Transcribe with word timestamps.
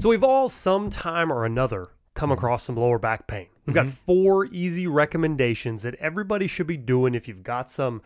So 0.00 0.08
we've 0.08 0.24
all 0.24 0.48
sometime 0.48 1.30
or 1.30 1.44
another 1.44 1.90
come 2.14 2.32
across 2.32 2.64
some 2.64 2.74
lower 2.74 2.98
back 2.98 3.26
pain. 3.26 3.48
We've 3.66 3.74
got 3.74 3.84
Mhm. 3.84 3.90
four 3.90 4.46
easy 4.46 4.86
recommendations 4.86 5.82
that 5.82 5.94
everybody 5.96 6.46
should 6.46 6.66
be 6.66 6.78
doing 6.78 7.14
if 7.14 7.28
you've 7.28 7.42
got 7.42 7.70
some, 7.70 8.00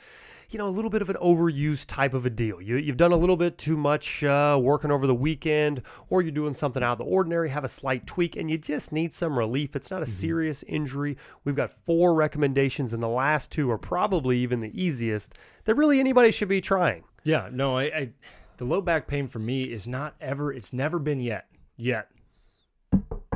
you 0.51 0.59
know, 0.59 0.67
a 0.67 0.71
little 0.71 0.91
bit 0.91 1.03
of 1.03 1.09
an 1.09 1.15
overused 1.23 1.85
type 1.87 2.13
of 2.13 2.27
a 2.27 2.31
deal. 2.31 2.61
You, 2.61 2.79
you've 2.79 2.97
done 2.97 3.13
a 3.13 3.17
little 3.17 3.37
bit 3.37 3.59
too 3.59 3.77
much 3.77 4.25
uh, 4.25 4.59
working 4.61 4.91
over 4.91 5.07
the 5.07 5.15
weekend, 5.15 5.83
or 6.11 6.21
you're 6.21 6.33
doing 6.33 6.53
something 6.53 6.83
out 6.83 6.95
of 6.95 6.99
the 6.99 7.05
ordinary, 7.05 7.51
have 7.51 7.63
a 7.63 7.69
slight 7.69 8.09
tweak, 8.09 8.35
and 8.35 8.51
you 8.51 8.59
just 8.59 8.91
need 8.91 9.15
some 9.15 9.39
relief. 9.39 9.77
It's 9.77 9.93
not 9.93 10.03
a 10.03 10.07
serious 10.07 10.65
injury. 10.65 11.17
We've 11.45 11.55
got 11.55 11.73
four 11.87 12.15
recommendations, 12.15 12.93
and 12.93 13.01
the 13.01 13.09
last 13.09 13.53
two 13.53 13.71
are 13.71 13.79
probably 13.79 14.39
even 14.39 14.59
the 14.59 14.73
easiest 14.83 15.39
that 15.65 15.77
really 15.77 16.01
anybody 16.01 16.33
should 16.33 16.49
be 16.49 16.61
trying. 16.61 17.05
Yeah, 17.23 17.51
no, 17.53 17.79
I, 17.79 17.83
I 17.85 18.09
the 18.57 18.65
low 18.65 18.81
back 18.81 19.07
pain 19.07 19.29
for 19.29 19.39
me 19.39 19.63
is 19.73 19.87
not 19.87 20.17
ever 20.21 20.53
it's 20.53 20.73
never 20.73 20.99
been 20.99 21.21
yet. 21.21 21.47
Yet. 21.77 22.09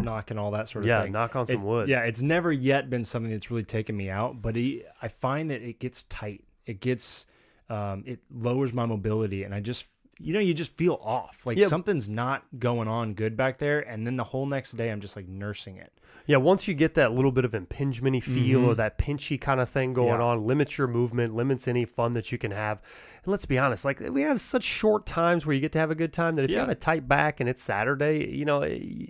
Knocking 0.01 0.39
all 0.39 0.53
that 0.53 0.69
sort 0.69 0.85
of 0.85 0.89
Yeah, 0.89 1.03
thing. 1.03 1.13
knock 1.13 1.35
on 1.35 1.47
some 1.47 1.57
It- 1.57 1.61
wood. 1.65 1.89
Yeah, 1.89 2.03
it's 2.05 2.23
never 2.23 2.53
yet 2.53 2.89
been 2.89 3.05
something 3.05 3.33
that's 3.33 3.51
really 3.51 3.65
taken 3.65 3.97
me 3.97 4.09
out, 4.09 4.41
but 4.41 4.57
it, 4.57 4.87
I 5.03 5.09
find 5.09 5.51
that 5.51 5.61
it 5.61 5.81
gets 5.81 6.05
tight. 6.05 6.45
It 6.67 6.81
gets 6.81 7.27
um 7.71 8.05
it 8.07 8.21
lowers 8.35 8.73
my 8.73 8.87
mobility 8.87 9.43
and 9.43 9.55
I 9.55 9.61
just 9.61 9.87
you 10.21 10.33
know, 10.33 10.41
you 10.41 10.53
just 10.53 10.73
feel 10.77 10.99
off. 11.01 11.47
Like 11.47 11.59
Yeah. 11.59 11.69
something's 11.69 12.09
not 12.09 12.43
going 12.59 12.89
on 12.89 13.15
good 13.15 13.37
back 13.37 13.59
there 13.59 13.81
and 13.81 14.05
then 14.05 14.17
the 14.17 14.25
whole 14.25 14.47
next 14.47 14.73
day 14.73 14.91
I'm 14.91 15.01
just 15.01 15.15
like 15.15 15.29
nursing 15.29 15.77
it. 15.77 15.93
Yeah, 16.27 16.39
once 16.39 16.67
you 16.67 16.75
get 16.75 16.95
that 16.95 17.13
little 17.13 17.31
bit 17.31 17.45
of 17.45 17.53
impingementy 17.53 18.21
feel 18.23 18.65
or 18.65 18.75
Mhm. 18.75 18.79
that 18.79 18.99
pinchy 18.99 19.41
kind 19.41 19.61
of 19.61 19.69
thing 19.69 19.93
going 19.95 20.19
Yeah. 20.21 20.27
on, 20.27 20.45
limits 20.45 20.77
your 20.77 20.89
movement, 20.89 21.35
limits 21.35 21.69
any 21.69 21.85
fun 21.85 22.15
that 22.15 22.33
you 22.33 22.37
can 22.39 22.51
have. 22.51 22.83
Let's 23.29 23.45
be 23.45 23.59
honest, 23.59 23.85
like 23.85 24.01
we 24.01 24.23
have 24.23 24.41
such 24.41 24.63
short 24.65 25.05
times 25.05 25.45
where 25.45 25.55
you 25.55 25.61
get 25.61 25.73
to 25.73 25.79
have 25.79 25.91
a 25.91 25.95
good 25.95 26.13
time 26.13 26.37
that 26.37 26.45
if 26.45 26.51
you 26.51 26.57
have 26.57 26.69
a 26.71 26.75
tight 26.75 27.07
back 27.07 27.41
and 27.41 27.49
it's 27.49 27.63
Saturday, 27.63 28.27
you 28.35 28.45
know, 28.45 28.61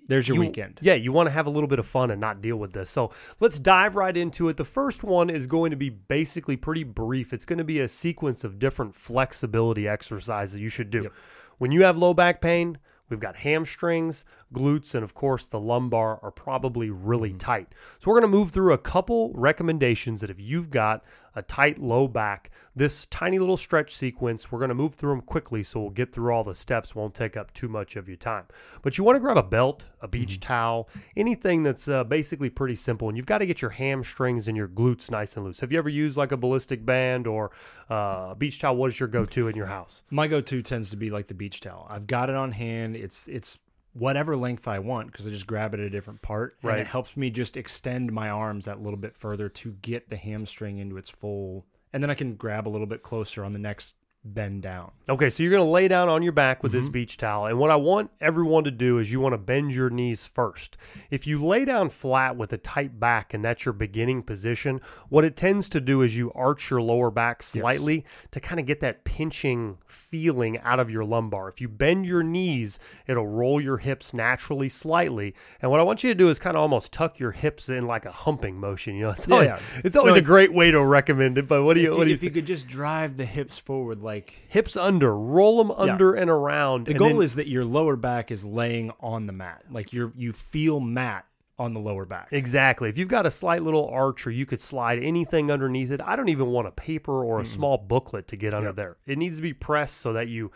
There's 0.08 0.26
your 0.26 0.34
you- 0.34 0.40
weekend. 0.40 0.80
Yeah, 0.82 0.94
you 0.94 1.12
want 1.12 1.28
to 1.28 1.30
have 1.30 1.46
a 1.46 1.50
little 1.50 1.68
bit 1.68 1.78
of 1.78 1.86
fun 1.86 2.10
and 2.10 2.20
not 2.20 2.42
deal 2.42 2.56
with 2.56 2.72
this. 2.72 2.90
So 2.90 3.12
let's 3.40 3.58
dive 3.58 3.94
right 3.94 4.16
into 4.16 4.48
it. 4.48 4.56
The 4.56 4.64
first 4.64 5.04
one 5.04 5.30
is 5.30 5.46
going 5.46 5.70
to 5.70 5.76
be 5.76 5.90
basically 5.90 6.56
pretty 6.56 6.82
brief. 6.84 7.32
It's 7.32 7.44
going 7.44 7.58
to 7.58 7.64
be 7.64 7.80
a 7.80 7.88
sequence 7.88 8.42
of 8.42 8.58
different 8.58 8.96
flexibility 8.96 9.86
exercises 9.86 10.58
you 10.58 10.68
should 10.68 10.90
do. 10.90 11.04
Yep. 11.04 11.12
When 11.58 11.70
you 11.72 11.84
have 11.84 11.96
low 11.96 12.12
back 12.14 12.40
pain, 12.40 12.78
we've 13.08 13.20
got 13.20 13.36
hamstrings, 13.36 14.24
glutes, 14.54 14.94
and 14.94 15.04
of 15.04 15.14
course 15.14 15.44
the 15.46 15.60
lumbar 15.60 16.18
are 16.22 16.30
probably 16.30 16.90
really 16.90 17.30
Mm-hmm. 17.30 17.38
tight. 17.38 17.68
So 17.98 18.10
we're 18.10 18.20
going 18.20 18.30
to 18.32 18.36
move 18.38 18.50
through 18.50 18.72
a 18.72 18.78
couple 18.78 19.32
recommendations 19.34 20.20
that 20.20 20.30
if 20.30 20.40
you've 20.40 20.70
got 20.70 21.04
a 21.34 21.42
tight 21.42 21.78
low 21.78 22.08
back, 22.08 22.50
this 22.74 23.06
tiny 23.06 23.38
little 23.38 23.56
stretch 23.56 23.94
sequence, 23.94 24.50
we're 24.50 24.58
going 24.58 24.70
to 24.70 24.74
move 24.74 24.94
through 24.94 25.10
them 25.12 25.20
quickly 25.20 25.62
so 25.62 25.78
we'll 25.80 25.90
get 25.90 26.10
through 26.12 26.32
all 26.32 26.42
the 26.42 26.54
steps, 26.54 26.94
won't 26.94 27.14
take 27.14 27.36
up 27.36 27.52
too 27.52 27.68
much 27.68 27.96
of 27.96 28.08
your 28.08 28.16
time. 28.16 28.44
But 28.82 28.98
you 28.98 29.04
want 29.04 29.16
to 29.16 29.20
grab 29.20 29.36
a 29.36 29.42
belt, 29.42 29.84
a 30.00 30.08
beach 30.08 30.34
Mm-hmm. 30.40 30.40
towel, 30.48 30.88
anything 31.16 31.62
that's 31.62 31.86
uh, 31.88 32.02
basically 32.04 32.50
pretty 32.50 32.74
simple. 32.74 33.08
And 33.08 33.16
you've 33.16 33.26
got 33.26 33.38
to 33.38 33.46
get 33.46 33.60
your 33.62 33.70
hamstrings 33.70 34.48
and 34.48 34.56
your 34.56 34.68
glutes 34.68 35.10
nice 35.10 35.36
and 35.36 35.44
loose. 35.44 35.60
Have 35.60 35.70
you 35.70 35.78
ever 35.78 35.88
used 35.88 36.16
like 36.16 36.32
a 36.32 36.36
ballistic 36.36 36.84
band 36.84 37.26
or 37.26 37.50
uh, 37.90 38.28
a 38.30 38.36
beach 38.36 38.58
towel? 38.58 38.76
What 38.76 38.90
is 38.90 38.98
your 38.98 39.08
go 39.08 39.24
to 39.26 39.48
in 39.48 39.54
your 39.56 39.66
house? 39.66 40.02
My 40.10 40.26
go-to 40.26 40.62
tends 40.62 40.90
to 40.90 40.96
be 40.96 41.10
like 41.10 41.26
the 41.26 41.34
beach 41.34 41.60
towel. 41.60 41.86
I've 41.88 42.06
got 42.06 42.30
it 42.30 42.36
on 42.36 42.52
hand. 42.52 42.96
It's 42.96 43.28
it's 43.28 43.58
whatever 43.98 44.36
length 44.36 44.68
I 44.68 44.78
want 44.78 45.10
because 45.10 45.26
I 45.26 45.30
just 45.30 45.46
grab 45.46 45.74
it 45.74 45.80
at 45.80 45.86
a 45.86 45.90
different 45.90 46.22
part. 46.22 46.56
And 46.62 46.68
Right. 46.70 46.80
it 46.80 46.86
helps 46.86 47.16
me 47.16 47.30
just 47.30 47.56
extend 47.56 48.12
my 48.12 48.28
arms 48.30 48.64
that 48.66 48.80
little 48.80 48.98
bit 48.98 49.16
further 49.16 49.48
to 49.48 49.72
get 49.82 50.08
the 50.08 50.16
hamstring 50.16 50.78
into 50.78 50.96
its 50.96 51.10
full, 51.10 51.66
and 51.92 52.02
then 52.02 52.10
I 52.10 52.14
can 52.14 52.34
grab 52.34 52.66
a 52.66 52.70
little 52.70 52.86
bit 52.86 53.02
closer 53.02 53.44
on 53.44 53.52
the 53.52 53.58
next 53.58 53.96
bend 54.34 54.62
down. 54.62 54.92
Okay, 55.08 55.30
so 55.30 55.42
you're 55.42 55.50
going 55.52 55.64
to 55.64 55.70
lay 55.70 55.88
down 55.88 56.08
on 56.08 56.22
your 56.22 56.32
back 56.32 56.62
with 56.62 56.72
Mm-hmm. 56.72 56.80
this 56.80 56.88
beach 56.90 57.16
towel. 57.16 57.46
And 57.46 57.58
what 57.58 57.70
I 57.70 57.76
want 57.76 58.10
everyone 58.20 58.64
to 58.64 58.70
do 58.70 58.98
is 58.98 59.10
you 59.10 59.20
want 59.20 59.32
to 59.32 59.38
bend 59.38 59.74
your 59.74 59.88
knees 59.90 60.26
first. 60.26 60.76
If 61.10 61.26
you 61.26 61.42
lay 61.44 61.64
down 61.64 61.88
flat 61.88 62.36
with 62.36 62.52
a 62.52 62.58
tight 62.58 63.00
back 63.00 63.32
and 63.32 63.42
that's 63.44 63.64
your 63.64 63.72
beginning 63.72 64.22
position, 64.22 64.80
what 65.08 65.24
it 65.24 65.36
tends 65.36 65.68
to 65.70 65.80
do 65.80 66.02
is 66.02 66.16
you 66.18 66.30
arch 66.34 66.70
your 66.70 66.82
lower 66.82 67.10
back 67.10 67.42
slightly 67.42 68.04
to 68.32 68.40
kind 68.40 68.60
of 68.60 68.66
get 68.66 68.80
that 68.80 69.04
pinching 69.04 69.78
feeling 69.86 70.58
out 70.58 70.78
of 70.80 70.90
your 70.90 71.04
lumbar. 71.04 71.48
If 71.48 71.60
you 71.60 71.68
bend 71.68 72.04
your 72.04 72.22
knees, 72.22 72.78
it'll 73.06 73.26
roll 73.26 73.60
your 73.60 73.78
hips 73.78 74.12
naturally 74.12 74.68
slightly. 74.68 75.34
And 75.62 75.70
what 75.70 75.80
I 75.80 75.84
want 75.84 76.04
you 76.04 76.10
to 76.10 76.14
do 76.14 76.28
is 76.28 76.38
kind 76.38 76.56
of 76.56 76.60
almost 76.60 76.92
tuck 76.92 77.18
your 77.18 77.32
hips 77.32 77.68
in 77.68 77.86
like 77.86 78.04
a 78.04 78.12
humping 78.12 78.58
motion. 78.58 78.94
You 78.94 79.04
know, 79.04 79.10
it's 79.10 79.28
always, 79.30 79.46
yeah. 79.46 79.60
It's 79.84 79.96
always 79.96 80.14
No, 80.14 80.18
a 80.18 80.22
great 80.22 80.52
way 80.52 80.70
to 80.70 80.84
recommend 80.84 81.38
it. 81.38 81.48
But 81.48 81.62
what 81.64 81.74
do 81.74 81.80
you, 81.80 81.92
if 81.92 81.98
what 81.98 82.04
do 82.04 82.10
you 82.10 82.14
if 82.14 82.22
you 82.22 82.30
could 82.30 82.46
just 82.46 82.66
drive 82.66 83.16
the 83.16 83.24
hips 83.24 83.58
forward, 83.58 84.02
like 84.02 84.17
hips 84.48 84.76
under, 84.76 85.16
roll 85.16 85.58
them 85.58 85.70
under 85.70 86.14
and 86.14 86.30
around. 86.30 86.86
the 86.86 86.92
and 86.92 86.98
goal 86.98 87.08
then- 87.14 87.22
is 87.22 87.34
that 87.36 87.48
your 87.48 87.64
lower 87.64 87.96
back 87.96 88.30
is 88.30 88.44
laying 88.44 88.90
on 89.00 89.26
the 89.26 89.32
mat, 89.32 89.64
like 89.70 89.92
you're 89.92 90.12
you 90.16 90.32
feel 90.32 90.80
mat 90.80 91.24
on 91.58 91.74
the 91.74 91.80
lower 91.80 92.04
back. 92.04 92.28
Exactly. 92.30 92.88
If 92.88 92.98
you've 92.98 93.08
got 93.08 93.26
a 93.26 93.30
slight 93.32 93.62
little 93.64 93.88
arch 93.88 94.26
or 94.26 94.30
you 94.30 94.46
could 94.46 94.60
slide 94.60 95.02
anything 95.02 95.50
underneath 95.50 95.90
it, 95.90 96.00
I 96.04 96.14
don't 96.14 96.28
even 96.28 96.46
want 96.46 96.68
a 96.68 96.70
paper 96.70 97.24
or 97.24 97.40
a 97.40 97.44
small 97.44 97.76
booklet 97.76 98.28
to 98.28 98.36
get 98.36 98.54
under 98.54 98.68
Yep. 98.68 98.76
there. 98.76 98.96
It 99.06 99.18
needs 99.18 99.36
to 99.36 99.42
be 99.42 99.52
pressed 99.52 99.96
so 99.96 100.12
that 100.12 100.28
you 100.28 100.52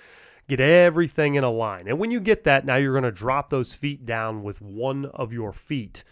get 0.48 0.60
everything 0.60 1.34
in 1.34 1.42
a 1.42 1.50
line. 1.50 1.88
And 1.88 1.98
when 1.98 2.12
you 2.12 2.20
get 2.20 2.44
that, 2.44 2.64
now 2.64 2.76
you're 2.76 2.92
going 2.92 3.02
to 3.02 3.10
drop 3.10 3.50
those 3.50 3.74
feet 3.74 4.06
down 4.06 4.44
with 4.44 4.60
one 4.60 5.06
of 5.06 5.32
your 5.32 5.52
feet 5.52 6.04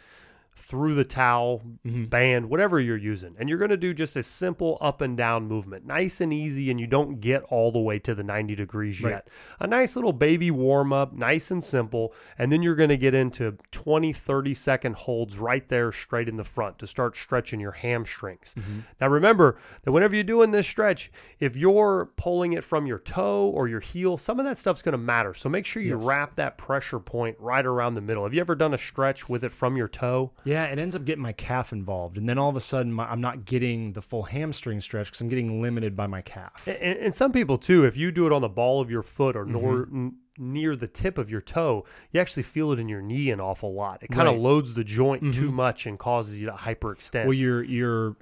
through 0.56 0.94
the 0.94 1.04
towel, 1.04 1.62
mm-hmm. 1.86 2.04
band, 2.04 2.48
whatever 2.50 2.78
you're 2.78 2.96
using. 2.96 3.34
And 3.38 3.48
you're 3.48 3.58
going 3.58 3.70
to 3.70 3.76
do 3.76 3.94
just 3.94 4.16
a 4.16 4.22
simple 4.22 4.76
up 4.80 5.00
and 5.00 5.16
down 5.16 5.46
movement, 5.46 5.86
nice 5.86 6.20
and 6.20 6.32
easy, 6.32 6.70
and 6.70 6.78
you 6.78 6.86
don't 6.86 7.20
get 7.20 7.42
all 7.44 7.72
the 7.72 7.78
way 7.78 7.98
to 8.00 8.14
the 8.14 8.22
90 8.22 8.54
degrees 8.56 9.02
Right. 9.02 9.10
yet. 9.12 9.28
A 9.58 9.66
nice 9.66 9.96
little 9.96 10.12
baby 10.12 10.50
warm 10.50 10.92
up, 10.92 11.12
nice 11.14 11.50
and 11.50 11.64
simple. 11.64 12.12
And 12.38 12.52
then 12.52 12.62
you're 12.62 12.74
going 12.74 12.90
to 12.90 12.96
get 12.98 13.14
into 13.14 13.56
20, 13.72 14.12
30 14.12 14.52
second 14.54 14.96
holds 14.96 15.38
right 15.38 15.66
there, 15.68 15.92
straight 15.92 16.28
in 16.28 16.36
the 16.36 16.44
front 16.44 16.78
to 16.80 16.86
start 16.86 17.16
stretching 17.16 17.58
your 17.60 17.72
hamstrings. 17.72 18.54
Mm-hmm. 18.58 18.80
Now, 19.00 19.08
remember 19.08 19.58
that 19.82 19.92
whenever 19.92 20.14
you're 20.14 20.24
doing 20.24 20.50
this 20.50 20.66
stretch, 20.66 21.10
if 21.38 21.56
you're 21.56 22.10
pulling 22.16 22.52
it 22.52 22.64
from 22.64 22.86
your 22.86 22.98
toe 22.98 23.48
or 23.54 23.66
your 23.66 23.80
heel, 23.80 24.16
some 24.16 24.38
of 24.38 24.44
that 24.44 24.58
stuff's 24.58 24.82
going 24.82 24.92
to 24.92 24.98
matter. 24.98 25.32
So 25.32 25.48
make 25.48 25.64
sure 25.64 25.82
you 25.82 25.96
Yes. 25.96 26.04
wrap 26.04 26.36
that 26.36 26.58
pressure 26.58 27.00
point 27.00 27.36
right 27.40 27.64
around 27.64 27.94
the 27.94 28.00
middle. 28.00 28.24
Have 28.24 28.34
you 28.34 28.40
ever 28.40 28.54
done 28.54 28.74
a 28.74 28.78
stretch 28.78 29.28
with 29.28 29.42
it 29.42 29.52
from 29.52 29.76
your 29.76 29.88
toe? 29.88 30.32
Yeah, 30.44 30.64
it 30.66 30.78
ends 30.78 30.96
up 30.96 31.04
getting 31.04 31.22
my 31.22 31.32
calf 31.32 31.72
involved, 31.72 32.16
and 32.18 32.28
then 32.28 32.38
all 32.38 32.48
of 32.48 32.56
a 32.56 32.60
sudden 32.60 32.92
my, 32.92 33.04
I'm 33.10 33.20
not 33.20 33.44
getting 33.44 33.92
the 33.92 34.02
full 34.02 34.22
hamstring 34.24 34.80
stretch 34.80 35.06
because 35.08 35.20
I'm 35.20 35.28
getting 35.28 35.60
limited 35.60 35.94
by 35.96 36.06
my 36.06 36.22
calf. 36.22 36.66
And, 36.66 36.98
and 36.98 37.14
some 37.14 37.32
people 37.32 37.58
too, 37.58 37.84
if 37.84 37.96
you 37.96 38.10
do 38.10 38.26
it 38.26 38.32
on 38.32 38.40
the 38.42 38.48
ball 38.48 38.80
of 38.80 38.90
your 38.90 39.02
foot 39.02 39.36
or 39.36 39.44
Mm-hmm. 39.44 39.96
n- 40.06 40.16
near 40.38 40.74
the 40.76 40.88
tip 40.88 41.18
of 41.18 41.28
your 41.30 41.40
toe, 41.42 41.84
you 42.12 42.20
actually 42.20 42.42
feel 42.44 42.72
it 42.72 42.78
in 42.78 42.88
your 42.88 43.02
knee 43.02 43.30
an 43.30 43.40
awful 43.40 43.74
lot. 43.74 44.02
It 44.02 44.08
kind 44.10 44.26
of 44.28 44.34
Right. 44.34 44.42
loads 44.42 44.72
the 44.74 44.84
joint 44.84 45.22
Mhm. 45.22 45.34
too 45.34 45.50
much 45.50 45.86
and 45.86 45.98
causes 45.98 46.38
you 46.38 46.46
to 46.46 46.52
hyperextend. 46.52 47.24
Well, 47.24 47.34
your 47.34 47.62
your 47.62 48.16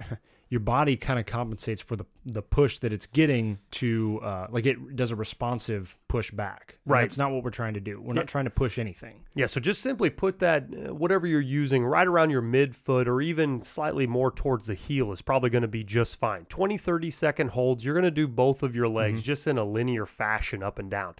your 0.49 0.59
body 0.61 0.95
kind 0.97 1.19
of 1.19 1.25
compensates 1.27 1.79
for 1.81 1.95
the 1.95 2.05
the 2.25 2.41
push 2.41 2.79
that 2.79 2.91
it's 2.91 3.05
getting 3.05 3.57
to 3.71 4.19
uh, 4.23 4.47
like 4.49 4.65
it 4.65 4.95
does 4.95 5.11
a 5.11 5.15
responsive 5.15 5.97
push 6.07 6.31
back. 6.31 6.77
Right. 6.85 7.03
It's 7.05 7.17
not 7.17 7.31
what 7.31 7.43
we're 7.43 7.49
trying 7.51 7.75
to 7.75 7.79
do. 7.79 7.99
We're 8.01 8.13
Yeah. 8.13 8.21
not 8.21 8.27
trying 8.27 8.45
to 8.45 8.49
push 8.51 8.77
anything. 8.77 9.21
yeah, 9.35 9.45
so 9.45 9.59
just 9.59 9.81
simply 9.81 10.09
put 10.09 10.39
that 10.39 10.63
uh, 10.65 10.93
whatever 10.93 11.25
you're 11.27 11.39
using 11.41 11.83
right 11.85 12.05
around 12.07 12.29
your 12.31 12.41
midfoot 12.41 13.07
or 13.07 13.21
even 13.21 13.61
slightly 13.63 14.05
more 14.07 14.31
towards 14.31 14.67
the 14.67 14.73
heel 14.75 15.11
is 15.11 15.21
probably 15.21 15.49
going 15.49 15.61
to 15.63 15.67
be 15.67 15.83
just 15.83 16.19
fine. 16.19 16.45
20 16.45 16.77
30 16.77 17.09
second 17.11 17.49
holds, 17.51 17.85
you're 17.85 17.93
going 17.95 18.03
to 18.03 18.11
do 18.11 18.27
both 18.27 18.61
of 18.63 18.75
your 18.75 18.87
legs 18.87 19.21
just 19.23 19.47
in 19.47 19.57
a 19.57 19.63
linear 19.63 20.05
fashion 20.05 20.61
up 20.63 20.77
and 20.79 20.89
down. 20.91 21.15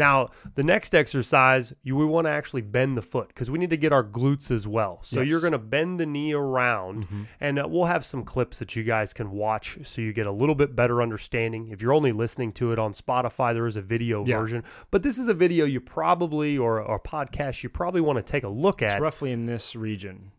Now, 0.00 0.30
the 0.54 0.62
next 0.62 0.94
exercise, 0.94 1.74
you 1.82 1.94
we 1.94 2.06
want 2.06 2.26
to 2.26 2.30
actually 2.30 2.62
bend 2.62 2.96
the 2.96 3.02
foot 3.02 3.28
because 3.28 3.50
we 3.50 3.58
need 3.58 3.68
to 3.68 3.76
get 3.76 3.92
our 3.92 4.02
glutes 4.02 4.50
as 4.50 4.66
well. 4.66 4.98
So 5.02 5.20
Yes. 5.20 5.28
you're 5.30 5.40
going 5.40 5.52
to 5.52 5.58
bend 5.58 6.00
the 6.00 6.06
knee 6.06 6.32
around, 6.32 7.06
and 7.38 7.58
uh, 7.58 7.66
we'll 7.68 7.84
have 7.84 8.02
some 8.04 8.24
clips 8.24 8.58
that 8.60 8.74
you 8.74 8.82
guys 8.82 9.12
can 9.12 9.30
watch 9.30 9.78
so 9.82 10.00
you 10.00 10.14
get 10.14 10.26
a 10.26 10.32
little 10.32 10.54
bit 10.54 10.74
better 10.74 11.02
understanding. 11.02 11.68
If 11.68 11.82
you're 11.82 11.92
only 11.92 12.12
listening 12.12 12.52
to 12.52 12.72
it 12.72 12.78
on 12.78 12.94
Spotify, 12.94 13.52
there 13.52 13.66
is 13.66 13.76
a 13.76 13.82
video 13.82 14.24
Yeah. 14.24 14.38
version, 14.40 14.64
but 14.90 15.02
this 15.02 15.18
is 15.18 15.28
a 15.28 15.34
video 15.34 15.66
you 15.66 15.80
probably 15.80 16.56
or 16.56 16.80
or 16.80 16.98
podcast 16.98 17.62
you 17.62 17.68
probably 17.68 18.00
want 18.00 18.16
to 18.16 18.22
take 18.22 18.42
a 18.44 18.48
look 18.48 18.80
It's 18.80 18.92
at. 18.92 19.02
roughly 19.02 19.32
in 19.32 19.44
this 19.44 19.76
region. 19.76 20.32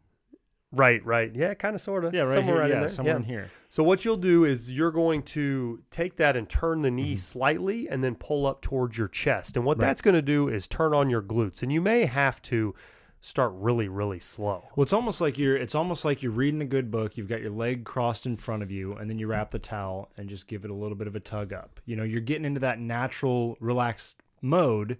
Right, 0.74 1.06
right, 1.06 1.36
yeah, 1.36 1.54
kind 1.54 1.76
of, 1.76 1.82
sort 1.82 2.06
of, 2.06 2.14
Yeah, 2.14 2.22
right 2.22 2.34
somewhere 2.34 2.56
here. 2.56 2.62
right 2.62 2.70
yeah, 2.70 2.76
in 2.76 2.80
there. 2.82 2.88
somewhere 2.90 3.14
yeah. 3.16 3.20
in 3.20 3.24
here. 3.26 3.50
So 3.68 3.84
what 3.84 4.06
you'll 4.06 4.16
do 4.16 4.46
is 4.46 4.72
you're 4.72 4.92
going 4.92 5.22
to 5.24 5.82
take 5.92 6.16
that 6.18 6.38
and 6.38 6.48
turn 6.48 6.82
the 6.82 6.88
Mm-hmm. 6.90 6.96
knee 6.96 7.16
slightly 7.18 7.90
and 7.90 8.02
then 8.04 8.16
pull 8.16 8.46
up 8.46 8.62
towards 8.62 8.98
your 8.98 9.10
chest. 9.10 9.58
And 9.58 9.66
what 9.66 9.78
Right. 9.78 9.88
that's 9.88 10.02
going 10.02 10.16
to 10.16 10.22
do 10.22 10.48
is 10.48 10.68
turn 10.68 10.94
on 10.94 11.10
your 11.10 11.22
glutes. 11.22 11.62
And 11.62 11.72
you 11.74 11.82
may 11.82 12.06
have 12.06 12.42
to 12.44 12.74
start 13.24 13.52
really 13.54 13.88
really 13.88 14.20
slow. 14.20 14.64
Well, 14.76 14.82
it's 14.84 14.94
almost 14.94 15.22
like 15.22 15.38
you're 15.38 15.56
it's 15.56 15.76
almost 15.76 16.04
like 16.06 16.24
you're 16.24 16.32
reading 16.32 16.62
a 16.62 16.66
good 16.66 16.90
book. 16.90 17.18
You've 17.18 17.28
got 17.28 17.40
your 17.42 17.52
leg 17.52 17.84
crossed 17.84 18.26
in 18.26 18.36
front 18.36 18.64
of 18.64 18.72
you, 18.72 18.94
and 18.94 19.08
then 19.10 19.20
you 19.20 19.28
wrap 19.28 19.52
the 19.52 19.60
towel 19.60 20.10
and 20.18 20.28
just 20.28 20.48
give 20.48 20.66
it 20.66 20.72
a 20.72 20.74
little 20.74 20.96
bit 20.98 21.06
of 21.06 21.16
a 21.16 21.20
tug 21.20 21.54
up. 21.54 21.80
You 21.86 21.96
know, 21.98 22.04
you're 22.04 22.20
getting 22.22 22.46
into 22.46 22.62
that 22.62 22.80
natural, 22.80 23.58
relaxed 23.60 24.22
mode, 24.42 24.98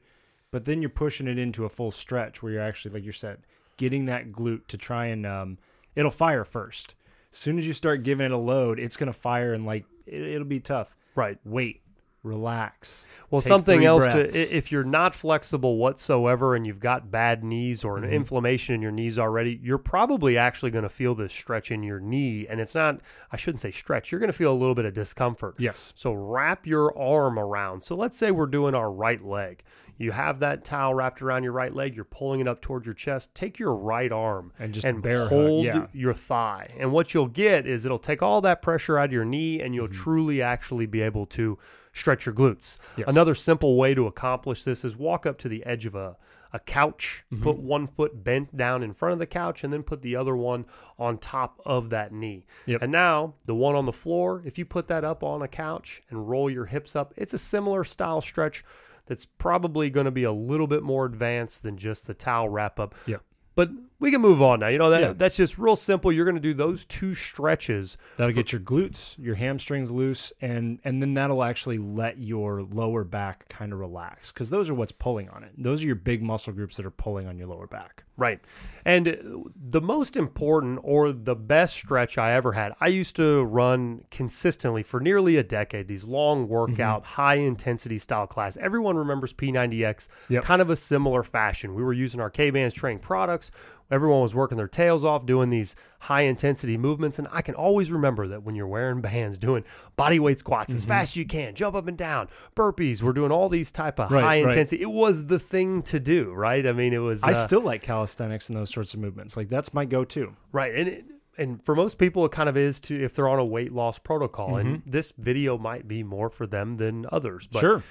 but 0.52 0.66
then 0.66 0.82
you're 0.84 0.90
pushing 0.90 1.28
it 1.28 1.40
into 1.40 1.66
a 1.66 1.70
full 1.70 1.90
stretch 1.90 2.44
where 2.44 2.52
you're 2.54 2.62
actually, 2.62 2.94
like 2.94 3.04
you 3.06 3.12
said, 3.12 3.40
getting 3.78 4.06
that 4.06 4.32
glute 4.32 4.68
to 4.68 4.78
try 4.78 5.08
and 5.08 5.26
um, 5.26 5.58
it'll 5.96 6.12
fire 6.12 6.44
first. 6.46 6.96
As 7.32 7.38
soon 7.38 7.58
as 7.58 7.66
you 7.68 7.74
start 7.74 8.04
giving 8.04 8.26
it 8.26 8.32
a 8.32 8.38
load, 8.38 8.80
it's 8.80 8.98
gonna 8.98 9.14
fire 9.14 9.54
and 9.54 9.66
like 9.66 9.86
it, 10.06 10.22
it'll 10.22 10.46
be 10.46 10.60
tough. 10.60 10.96
Right. 11.16 11.38
Wait, 11.46 11.82
relax. 12.24 13.08
Well, 13.30 13.42
something 13.42 13.84
else 13.86 14.06
to 14.06 14.12
breaths. 14.12 14.36
i- 14.36 14.56
if 14.56 14.72
you're 14.72 14.84
not 14.84 15.16
flexible 15.16 15.78
whatsoever 15.78 16.56
and 16.56 16.68
you've 16.68 16.80
got 16.80 17.10
bad 17.10 17.44
knees 17.44 17.84
or 17.84 17.98
an 17.98 18.04
Mm-hmm. 18.04 18.14
inflammation 18.14 18.76
in 18.76 18.82
your 18.82 18.92
knees 18.92 19.18
already, 19.18 19.60
you're 19.64 19.78
probably 19.78 20.38
actually 20.38 20.72
going 20.72 20.84
to 20.84 20.90
feel 20.90 21.16
this 21.16 21.34
stretch 21.34 21.72
in 21.72 21.82
your 21.84 22.00
knee. 22.00 22.46
And 22.50 22.60
it's 22.60 22.76
not, 22.76 23.00
I 23.32 23.38
shouldn't 23.38 23.62
say 23.62 23.72
stretch, 23.72 24.12
you're 24.12 24.20
going 24.20 24.32
to 24.32 24.38
feel 24.38 24.52
a 24.52 24.54
little 24.62 24.76
bit 24.76 24.86
of 24.86 24.94
discomfort. 24.94 25.56
Yes. 25.60 25.94
So 25.96 26.14
wrap 26.14 26.68
your 26.68 26.98
arm 26.98 27.40
around. 27.40 27.82
So 27.82 27.96
let's 27.96 28.18
say 28.18 28.32
we're 28.32 28.46
doing 28.48 28.76
our 28.76 28.92
right 28.92 29.22
leg. 29.22 29.64
You 29.98 30.12
have 30.12 30.40
that 30.40 30.64
towel 30.64 30.94
wrapped 30.94 31.22
around 31.22 31.44
your 31.44 31.52
right 31.54 31.74
leg, 31.74 31.96
you're 31.96 32.06
pulling 32.06 32.40
it 32.40 32.48
up 32.48 32.62
towards 32.62 32.86
your 32.86 32.94
chest. 32.96 33.34
Take 33.36 33.60
your 33.60 33.74
right 33.74 34.12
arm 34.12 34.52
And 34.60 34.74
just 34.74 34.86
and 34.86 35.02
bear 35.02 35.28
hold 35.28 35.66
yeah. 35.66 35.88
your 35.94 36.14
thigh. 36.14 36.74
And 36.80 36.92
what 36.92 37.14
you'll 37.14 37.28
get 37.28 37.68
is 37.68 37.86
it'll 37.86 38.00
take 38.00 38.22
all 38.22 38.42
that 38.42 38.62
pressure 38.62 38.98
out 38.98 39.06
of 39.06 39.12
your 39.14 39.26
knee 39.26 39.62
and 39.62 39.76
you'll 39.76 39.88
Mm-hmm. 39.88 40.02
truly 40.04 40.42
actually 40.42 40.86
be 40.86 41.02
able 41.02 41.26
to 41.28 41.58
stretch 41.94 42.26
your 42.26 42.34
glutes. 42.36 42.78
Yes. 42.98 43.08
Another 43.10 43.36
simple 43.36 43.76
way 43.76 43.94
to 43.94 44.08
accomplish 44.08 44.64
this 44.64 44.84
is 44.86 44.96
walk 44.96 45.26
up 45.26 45.38
to 45.40 45.50
the 45.50 45.66
edge 45.66 45.86
of 45.86 45.96
a 45.96 46.18
a 46.54 46.60
couch, 46.60 47.24
Mm-hmm. 47.32 47.44
put 47.44 47.58
one 47.60 47.88
foot 47.88 48.26
bent 48.26 48.58
down 48.58 48.84
in 48.84 48.94
front 48.94 49.14
of 49.14 49.20
the 49.20 49.26
couch, 49.26 49.64
and 49.64 49.72
then 49.72 49.84
put 49.84 50.02
the 50.02 50.18
other 50.18 50.36
one 50.36 50.66
on 51.00 51.18
top 51.18 51.62
of 51.66 51.90
that 51.92 52.12
knee. 52.12 52.46
Yep. 52.66 52.82
And 52.82 52.92
now 52.92 53.36
the 53.46 53.56
one 53.56 53.74
on 53.76 53.86
the 53.86 53.94
floor, 53.94 54.42
if 54.46 54.58
you 54.58 54.66
put 54.66 54.88
that 54.90 55.06
up 55.06 55.24
on 55.24 55.42
a 55.42 55.48
couch 55.48 56.04
and 56.10 56.30
roll 56.30 56.50
your 56.50 56.66
hips 56.66 56.94
up, 56.94 57.14
it's 57.16 57.34
a 57.34 57.38
similar 57.38 57.86
style 57.86 58.20
stretch 58.20 58.66
that's 59.12 59.26
probably 59.26 59.90
going 59.90 60.06
to 60.06 60.12
be 60.12 60.24
a 60.24 60.32
little 60.32 60.68
bit 60.68 60.84
more 60.84 61.04
advanced 61.04 61.64
than 61.64 61.76
just 61.76 62.08
the 62.08 62.14
towel 62.14 62.48
wrap 62.48 62.80
up. 62.80 62.96
Yep. 63.08 63.22
But 63.62 63.70
we 64.00 64.10
can 64.10 64.22
move 64.22 64.42
on 64.42 64.62
now. 64.62 64.68
You 64.70 64.80
know 64.80 64.90
that 64.90 65.02
Yeah. 65.02 65.14
that's 65.14 65.38
just 65.38 65.60
real 65.60 65.76
simple. 65.76 66.12
You're 66.12 66.26
going 66.26 66.36
to 66.36 66.42
do 66.42 66.56
those 66.56 66.86
two 66.86 67.14
stretches. 67.14 68.00
That'll 68.18 68.34
get 68.34 68.52
your 68.52 68.60
glutes, 68.60 69.16
your 69.20 69.36
hamstrings 69.36 69.92
loose, 69.92 70.34
and 70.42 70.80
and 70.84 71.00
then 71.00 71.14
that'll 71.14 71.44
actually 71.44 71.78
let 71.78 72.18
your 72.18 72.64
lower 72.64 73.04
back 73.04 73.48
kind 73.50 73.72
of 73.72 73.80
relax 73.80 74.32
because 74.32 74.50
those 74.50 74.72
are 74.72 74.74
what's 74.74 74.92
pulling 74.92 75.30
on 75.30 75.44
it. 75.44 75.52
Those 75.56 75.84
are 75.84 75.86
your 75.86 75.96
big 75.96 76.24
muscle 76.24 76.52
groups 76.54 76.78
that 76.78 76.86
are 76.88 76.90
pulling 76.92 77.28
on 77.28 77.38
your 77.38 77.48
lower 77.48 77.68
back. 77.68 78.04
Right. 78.18 78.40
And 78.86 79.52
the 79.56 79.82
most 79.82 80.18
important 80.18 80.80
or 80.84 81.12
the 81.12 81.36
best 81.36 81.76
stretch 81.76 82.18
I 82.18 82.34
ever 82.34 82.52
had, 82.52 82.74
I 82.80 82.88
used 82.88 83.16
to 83.16 83.44
run 83.44 84.04
consistently 84.12 84.84
for 84.84 85.00
nearly 85.00 85.38
a 85.38 85.44
decade, 85.44 85.88
these 85.88 86.04
long 86.04 86.44
mm-hmm. 86.44 86.52
workout, 86.54 87.04
high 87.04 87.36
intensity 87.36 87.98
style 87.98 88.28
class. 88.28 88.58
Everyone 88.58 88.96
remembers 88.96 89.34
P90X, 89.34 90.08
Yep. 90.30 90.44
kind 90.44 90.62
of 90.62 90.70
a 90.70 90.76
similar 90.76 91.24
fashion. 91.24 91.74
We 91.74 91.84
were 91.84 91.94
using 91.94 92.20
our 92.20 92.30
K 92.30 92.50
Bands 92.50 92.74
training 92.76 93.00
products. 93.00 93.51
Everyone 93.90 94.22
was 94.22 94.34
working 94.34 94.58
their 94.58 94.70
tails 94.70 95.04
off 95.04 95.26
doing 95.26 95.50
these 95.50 95.76
high 96.00 96.22
intensity 96.22 96.78
movements. 96.78 97.20
And 97.20 97.28
I 97.30 97.42
can 97.42 97.56
always 97.56 97.92
remember 97.92 98.28
that 98.30 98.44
when 98.44 98.56
you're 98.56 98.68
wearing 98.68 99.02
bands, 99.12 99.38
doing 99.38 99.66
body 99.98 100.18
weight 100.18 100.40
squats 100.40 100.74
as 100.74 100.86
fast 100.86 101.12
as 101.12 101.16
you 101.18 101.26
can, 101.26 101.56
jump 101.56 101.76
up 101.76 101.88
and 101.88 101.98
down, 101.98 102.30
burpees, 102.56 103.04
we're 103.04 103.12
doing 103.12 103.32
all 103.32 103.50
these 103.50 103.70
type 103.70 104.00
of 104.00 104.10
Right, 104.10 104.24
high 104.24 104.42
right. 104.44 104.50
intensity. 104.50 104.82
It 104.82 104.92
was 104.92 105.26
the 105.26 105.40
thing 105.40 105.82
to 105.84 106.00
do, 106.00 106.32
right? 106.32 106.66
I 106.66 106.72
mean, 106.72 106.94
it 106.94 107.00
was. 107.00 107.22
I 107.24 107.32
uh, 107.32 107.34
still 107.34 107.62
like 107.62 107.82
calisthenics 107.82 108.50
and 108.50 108.58
those 108.58 108.70
sorts 108.70 108.94
of 108.94 109.02
movements. 109.02 109.36
Like 109.36 109.50
that's 109.50 109.74
my 109.74 109.84
go-to. 109.84 110.36
Right, 110.54 110.74
and 110.74 110.88
it, 110.88 111.06
and 111.38 111.64
for 111.64 111.76
most 111.76 111.98
people, 111.98 112.26
it 112.26 112.32
kind 112.32 112.48
of 112.50 112.56
is 112.56 112.80
to 112.82 113.04
if 113.04 113.14
they're 113.14 113.28
on 113.28 113.40
a 113.40 113.46
weight 113.46 113.74
loss 113.74 114.00
protocol, 114.00 114.58
and 114.58 114.82
this 114.86 115.12
video 115.18 115.58
might 115.58 115.88
be 115.88 116.04
more 116.04 116.30
for 116.30 116.46
them 116.48 116.78
than 116.78 117.06
others. 117.12 117.48
But 117.48 117.60
sure. 117.60 117.84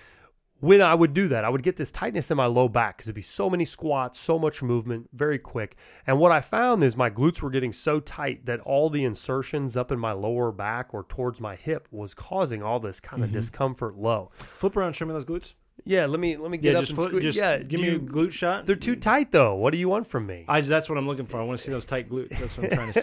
When 0.61 0.83
I 0.83 0.95
would 0.95 1.15
do 1.15 1.29
that, 1.29 1.45
I 1.45 1.49
would 1.49 1.63
get 1.63 1.77
this 1.77 1.91
tightness 1.91 2.31
in 2.31 2.37
my 2.37 2.47
low 2.47 2.69
back 2.69 2.97
because 2.97 3.09
it'd 3.09 3.15
be 3.15 3.23
so 3.23 3.51
many 3.51 3.65
squats, 3.65 4.19
so 4.19 4.39
much 4.39 4.63
movement, 4.63 5.09
very 5.13 5.39
quick. 5.39 5.77
And 6.07 6.19
what 6.19 6.33
I 6.33 6.41
found 6.41 6.85
is 6.85 6.97
my 6.97 7.11
glutes 7.11 7.43
were 7.43 7.51
getting 7.51 7.73
so 7.73 8.01
tight 8.01 8.47
that 8.47 8.61
all 8.61 8.91
the 8.91 9.05
insertions 9.05 9.77
up 9.77 9.91
in 9.91 9.99
my 9.99 10.13
lower 10.13 10.53
back 10.53 10.93
or 10.93 11.05
towards 11.05 11.41
my 11.41 11.57
hip 11.57 11.89
was 11.91 12.15
causing 12.15 12.63
all 12.63 12.79
this 12.79 13.01
kind 13.01 13.23
of 13.23 13.31
mm-hmm. 13.31 13.39
discomfort 13.39 13.97
low. 13.97 14.31
Flip 14.59 14.77
around, 14.77 14.93
show 14.93 15.07
me 15.07 15.13
those 15.13 15.25
glutes. 15.25 15.55
Yeah, 15.85 16.07
let 16.07 16.21
me 16.21 16.37
let 16.37 16.51
me 16.51 16.59
get 16.59 16.73
Yeah, 16.73 16.79
up 16.79 16.85
just, 16.85 16.99
and 16.99 17.09
squeeze. 17.09 17.23
just 17.23 17.39
yeah, 17.39 17.59
give 17.59 17.81
me 17.81 17.89
a 17.89 17.99
glute 17.99 18.33
shot. 18.33 18.67
They're 18.67 18.77
too 18.77 18.97
tight 18.97 19.33
though. 19.33 19.55
What 19.55 19.71
do 19.71 19.79
you 19.79 19.89
want 19.89 20.07
from 20.07 20.27
me? 20.27 20.45
I, 20.47 20.61
that's 20.61 20.89
what 20.89 20.99
I'm 20.99 21.07
looking 21.07 21.27
for. 21.27 21.41
I 21.41 21.45
want 21.45 21.59
to 21.59 21.65
see 21.65 21.71
those 21.71 21.87
tight 21.87 22.11
glutes. 22.11 22.39
That's 22.39 22.57
what 22.59 22.71
I'm 22.71 22.77
trying 22.77 22.93
to 22.93 23.01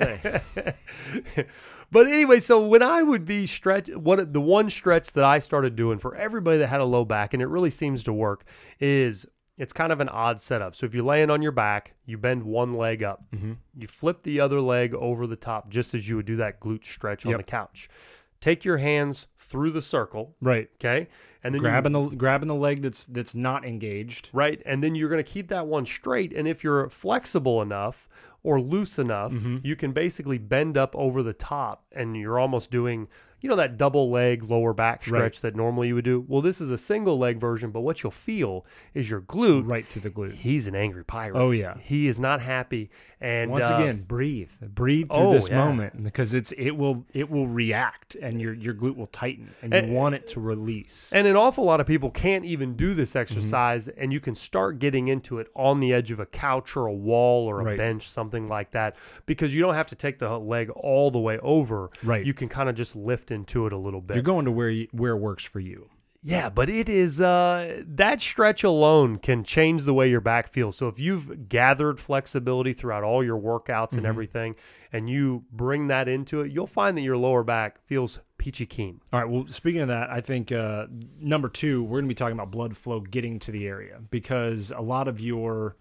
say. 1.36 1.45
but 1.92 2.07
anyway, 2.07 2.39
so 2.39 2.66
when 2.66 2.84
I 2.84 3.01
would 3.04 3.25
be 3.25 3.45
stretch, 3.45 3.89
what 3.89 4.34
the 4.34 4.42
one 4.42 4.69
stretch 4.69 5.13
that 5.13 5.24
I 5.24 5.39
started 5.39 5.75
doing 5.75 6.00
for 6.00 6.16
everybody 6.16 6.57
that 6.60 6.68
had 6.68 6.81
a 6.81 6.86
low 6.86 7.06
back, 7.06 7.34
and 7.34 7.42
it 7.42 7.48
really 7.48 7.69
seems 7.69 8.04
to 8.04 8.13
work, 8.13 8.45
is 8.80 9.25
it's 9.57 9.74
kind 9.74 9.92
of 9.92 10.00
an 10.00 10.10
odd 10.10 10.39
setup. 10.39 10.75
So 10.75 10.86
if 10.86 10.94
you're 10.94 11.04
laying 11.04 11.30
on 11.30 11.42
your 11.42 11.51
back, 11.51 11.94
you 12.06 12.18
bend 12.18 12.44
one 12.44 12.74
leg 12.74 13.04
up, 13.04 13.24
mm-hmm. 13.34 13.54
you 13.75 13.88
flip 13.88 14.24
the 14.24 14.39
other 14.39 14.62
leg 14.62 14.94
over 14.94 15.25
the 15.25 15.36
top, 15.36 15.69
just 15.69 15.94
as 15.95 16.07
you 16.07 16.18
would 16.18 16.25
do 16.25 16.36
that 16.38 16.60
glute 16.60 16.84
stretch 16.84 17.25
on 17.25 17.34
the 17.34 17.44
couch. 17.44 17.90
Take 18.39 18.63
your 18.66 18.78
hands 18.78 19.28
through 19.38 19.72
the 19.72 19.81
circle, 19.81 20.36
right. 20.42 20.69
okay, 20.75 21.07
and 21.44 21.54
then 21.56 21.62
you 21.62 21.68
Grabbing 21.69 21.92
the 21.94 22.07
grabbing 22.10 22.48
the 22.48 22.56
leg 22.56 22.81
that's 22.81 23.04
that's 23.04 23.34
not 23.36 23.66
engaged. 23.66 24.30
right? 24.34 24.62
And 24.66 24.84
then 24.84 24.95
you're 24.95 25.10
going 25.10 25.24
to 25.24 25.31
keep 25.31 25.48
that 25.50 25.68
one 25.68 25.86
straight. 25.86 26.34
And 26.34 26.48
if 26.48 26.63
you're 26.63 26.89
flexible 26.89 27.62
enough 27.62 28.07
or 28.44 28.62
loose 28.62 29.00
enough, 29.00 29.31
Mm-hmm. 29.34 29.57
you 29.63 29.75
can 29.75 29.92
basically 29.92 30.38
bend 30.38 30.78
up 30.78 30.95
over 30.95 31.24
the 31.24 31.34
top 31.34 31.86
and 31.92 32.16
you're 32.16 32.39
almost 32.39 32.69
doing, 32.72 33.07
you 33.39 33.50
know, 33.50 33.56
that 33.56 33.78
double 33.78 34.10
leg 34.10 34.44
lower 34.44 34.74
back 34.74 35.04
stretch 35.04 35.22
Right. 35.36 35.42
that 35.42 35.56
normally 35.56 35.89
you 35.89 35.95
would 35.95 36.06
do. 36.06 36.25
Well, 36.28 36.42
this 36.42 36.60
is 36.60 36.72
a 36.72 36.78
single 36.78 37.18
leg 37.19 37.39
version, 37.39 37.72
but 37.72 37.81
what 37.81 38.01
you'll 38.04 38.12
feel 38.12 38.66
is 38.94 39.10
your 39.10 39.22
glute. 39.22 39.68
Right 39.68 39.88
through 39.88 40.01
the 40.01 40.10
glute. 40.10 40.36
He's 40.36 40.68
an 40.68 40.75
angry 40.75 41.04
pirate. 41.04 41.38
Oh, 41.39 41.51
yeah. 41.51 41.78
He 41.84 42.07
is 42.07 42.19
not 42.19 42.42
happy. 42.42 42.89
And 43.19 43.50
Once 43.50 43.69
uh, 43.69 43.75
again, 43.75 44.04
breathe. 44.07 44.51
Breathe 44.62 45.10
through 45.10 45.18
oh, 45.18 45.34
this 45.34 45.50
yeah. 45.50 45.57
moment 45.66 46.04
because 46.04 46.36
it's 46.36 46.51
it 46.51 46.72
will 46.72 47.04
it 47.13 47.31
will 47.31 47.48
react 47.48 48.13
and 48.13 48.39
your 48.39 48.54
your 48.54 48.75
glute 48.75 48.95
will 48.95 49.07
tighten 49.07 49.50
and 49.63 49.74
you 49.74 49.92
want 49.94 50.13
it 50.13 50.28
to 50.28 50.40
release. 50.40 51.12
And 51.13 51.25
an 51.25 51.36
awful 51.36 51.63
lot 51.63 51.80
of 51.81 51.88
people 51.88 52.12
can't 52.12 52.45
even 52.45 52.75
do 52.75 52.94
this 52.94 53.07
Mm-hmm. 53.12 53.19
exercise, 53.19 53.88
and 53.88 54.12
you 54.13 54.19
can 54.19 54.36
start 54.36 54.80
getting 54.80 55.07
into 55.07 55.40
it 55.40 55.48
on 55.56 55.80
the 55.80 55.94
edge 55.94 56.12
of 56.12 56.19
a 56.19 56.25
couch 56.25 56.75
or 56.75 56.86
a 56.88 56.94
wall 56.94 57.48
or 57.48 57.62
a 57.62 57.63
Right. 57.63 57.78
bench, 57.78 58.07
something 58.10 58.48
like 58.48 58.72
that, 58.72 58.95
because 59.25 59.56
you 59.56 59.62
don't 59.62 59.74
have 59.75 59.88
to 59.88 59.95
take 59.95 60.19
the 60.19 60.38
leg 60.38 60.69
all 60.72 61.10
the 61.10 61.18
way 61.19 61.40
over. 61.40 61.90
Right. 62.04 62.24
You 62.25 62.33
can 62.33 62.50
kind 62.50 62.69
of 62.69 62.75
just 62.75 62.95
lift 62.95 63.26
into 63.31 63.65
it 63.68 63.74
a 63.74 63.77
little 63.77 64.01
bit. 64.01 64.15
You're 64.15 64.24
going 64.24 64.45
to 64.45 64.51
where 64.51 64.69
you, 64.69 64.88
where 64.91 65.13
it 65.13 65.19
works 65.19 65.44
for 65.44 65.59
you. 65.59 65.89
yeah, 66.24 66.50
but 66.50 66.69
it 66.69 66.89
is 66.89 67.21
uh, 67.21 67.83
that 67.88 68.19
stretch 68.21 68.63
alone 68.63 69.18
can 69.18 69.44
change 69.44 69.83
the 69.85 69.94
way 69.94 70.09
your 70.09 70.19
back 70.21 70.51
feels. 70.51 70.75
So 70.75 70.88
if 70.88 71.00
you've 71.00 71.47
gathered 71.50 72.00
flexibility 72.00 72.74
throughout 72.74 73.03
all 73.03 73.24
your 73.24 73.39
workouts 73.39 73.89
Mm-hmm. 73.89 73.97
and 74.00 74.06
everything, 74.07 74.56
and 74.91 75.09
you 75.09 75.44
bring 75.51 75.88
that 75.88 76.07
into 76.07 76.41
it, 76.41 76.51
you'll 76.51 76.65
find 76.68 76.97
that 76.97 77.01
your 77.01 77.18
lower 77.18 77.44
back 77.44 77.79
feels 77.85 78.19
peachy 78.38 78.65
keen. 78.65 79.00
All 79.13 79.19
right. 79.19 79.30
Well, 79.30 79.45
speaking 79.47 79.81
of 79.81 79.88
that, 79.89 80.09
I 80.09 80.21
think 80.21 80.51
uh, 80.51 80.88
number 81.19 81.50
two, 81.50 81.83
we're 81.83 81.97
going 82.00 82.06
to 82.06 82.09
be 82.09 82.15
talking 82.15 82.38
about 82.38 82.51
blood 82.51 82.75
flow 82.77 83.00
getting 83.01 83.39
to 83.39 83.51
the 83.51 83.68
area 83.68 84.00
because 84.09 84.71
a 84.75 84.81
lot 84.81 85.07
of 85.07 85.19
your, 85.19 85.75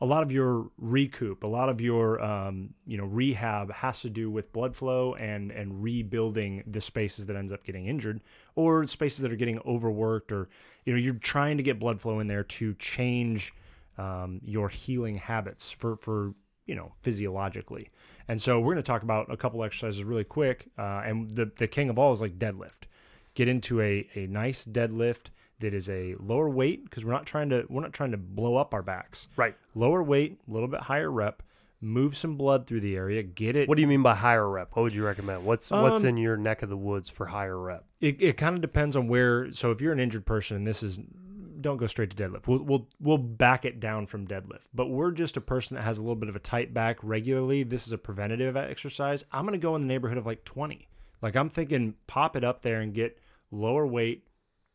a 0.00 0.06
lot 0.06 0.22
of 0.22 0.30
your 0.30 0.70
recoup, 0.76 1.42
a 1.42 1.46
lot 1.46 1.68
of 1.68 1.80
your, 1.80 2.22
um, 2.22 2.74
you 2.86 2.98
know, 2.98 3.04
rehab 3.04 3.72
has 3.72 4.02
to 4.02 4.10
do 4.10 4.30
with 4.30 4.52
blood 4.52 4.76
flow 4.76 5.14
and 5.14 5.50
and 5.50 5.82
rebuilding 5.82 6.62
the 6.66 6.80
spaces 6.80 7.26
that 7.26 7.36
ends 7.36 7.52
up 7.52 7.64
getting 7.64 7.86
injured 7.86 8.20
or 8.54 8.86
spaces 8.86 9.20
that 9.20 9.32
are 9.32 9.36
getting 9.36 9.58
overworked 9.60 10.32
or, 10.32 10.48
you 10.84 10.92
know, 10.92 10.98
you're 10.98 11.14
trying 11.14 11.56
to 11.56 11.62
get 11.62 11.78
blood 11.78 11.98
flow 11.98 12.20
in 12.20 12.26
there 12.26 12.44
to 12.44 12.74
change 12.74 13.54
um, 13.98 14.40
your 14.44 14.68
healing 14.68 15.16
habits 15.16 15.70
for 15.70 15.96
for 15.96 16.34
you 16.66 16.74
know 16.74 16.92
physiologically. 17.00 17.90
And 18.28 18.42
so 18.42 18.58
we're 18.58 18.74
going 18.74 18.82
to 18.82 18.86
talk 18.86 19.02
about 19.02 19.30
a 19.30 19.36
couple 19.36 19.62
exercises 19.62 20.02
really 20.02 20.24
quick. 20.24 20.68
Uh, 20.78 21.02
and 21.04 21.34
the 21.34 21.50
the 21.56 21.66
king 21.66 21.88
of 21.88 21.98
all 21.98 22.12
is 22.12 22.20
like 22.20 22.38
deadlift. 22.38 22.84
Get 23.34 23.48
into 23.48 23.80
a 23.80 24.08
a 24.14 24.26
nice 24.26 24.66
deadlift 24.66 25.30
that 25.60 25.72
is 25.74 25.88
a 25.88 26.14
lower 26.18 26.48
weight 26.48 26.84
because 26.84 27.04
we're 27.04 27.12
not 27.12 27.26
trying 27.26 27.48
to 27.50 27.64
we're 27.68 27.82
not 27.82 27.92
trying 27.92 28.10
to 28.12 28.16
blow 28.16 28.56
up 28.56 28.74
our 28.74 28.82
backs. 28.82 29.28
Right. 29.36 29.56
Lower 29.74 30.02
weight, 30.02 30.38
a 30.48 30.52
little 30.52 30.68
bit 30.68 30.80
higher 30.80 31.10
rep. 31.10 31.42
Move 31.80 32.16
some 32.16 32.36
blood 32.36 32.66
through 32.66 32.80
the 32.80 32.96
area. 32.96 33.22
Get 33.22 33.54
it. 33.54 33.68
What 33.68 33.76
do 33.76 33.82
you 33.82 33.86
mean 33.86 34.02
by 34.02 34.14
higher 34.14 34.48
rep? 34.48 34.74
What 34.74 34.82
would 34.82 34.94
you 34.94 35.04
recommend? 35.04 35.44
What's 35.44 35.70
what's 35.70 36.02
Um, 36.02 36.08
in 36.08 36.16
your 36.16 36.36
neck 36.36 36.62
of 36.62 36.68
the 36.70 36.76
woods 36.76 37.10
for 37.10 37.26
higher 37.26 37.58
rep? 37.58 37.84
it, 38.00 38.20
it 38.20 38.36
kind 38.36 38.54
of 38.54 38.62
depends 38.62 38.96
on 38.96 39.08
where 39.08 39.50
so 39.52 39.70
if 39.70 39.80
you're 39.80 39.92
an 39.92 40.00
injured 40.00 40.24
person 40.26 40.56
and 40.56 40.66
this 40.66 40.82
is 40.82 40.98
don't 41.58 41.78
go 41.78 41.86
straight 41.86 42.14
to 42.14 42.16
deadlift 42.16 42.46
we'll, 42.46 42.62
we'll 42.62 42.88
we'll 43.00 43.16
back 43.18 43.64
it 43.64 43.80
down 43.80 44.06
from 44.06 44.26
deadlift 44.26 44.66
but 44.74 44.88
we're 44.88 45.10
just 45.10 45.38
a 45.38 45.40
person 45.40 45.74
that 45.74 45.82
has 45.82 45.96
a 45.96 46.02
little 46.02 46.14
bit 46.14 46.28
of 46.28 46.36
a 46.36 46.38
tight 46.38 46.74
back 46.74 46.98
regularly 47.02 47.62
this 47.62 47.86
is 47.86 47.94
a 47.94 47.98
preventative 47.98 48.56
exercise 48.56 49.24
i'm 49.32 49.46
going 49.46 49.58
to 49.58 49.62
go 49.62 49.74
in 49.74 49.80
the 49.80 49.88
neighborhood 49.88 50.18
of 50.18 50.26
like 50.26 50.44
20 50.44 50.86
like 51.22 51.34
i'm 51.34 51.48
thinking 51.48 51.94
pop 52.06 52.36
it 52.36 52.44
up 52.44 52.60
there 52.60 52.82
and 52.82 52.92
get 52.92 53.18
lower 53.50 53.86
weight 53.86 54.26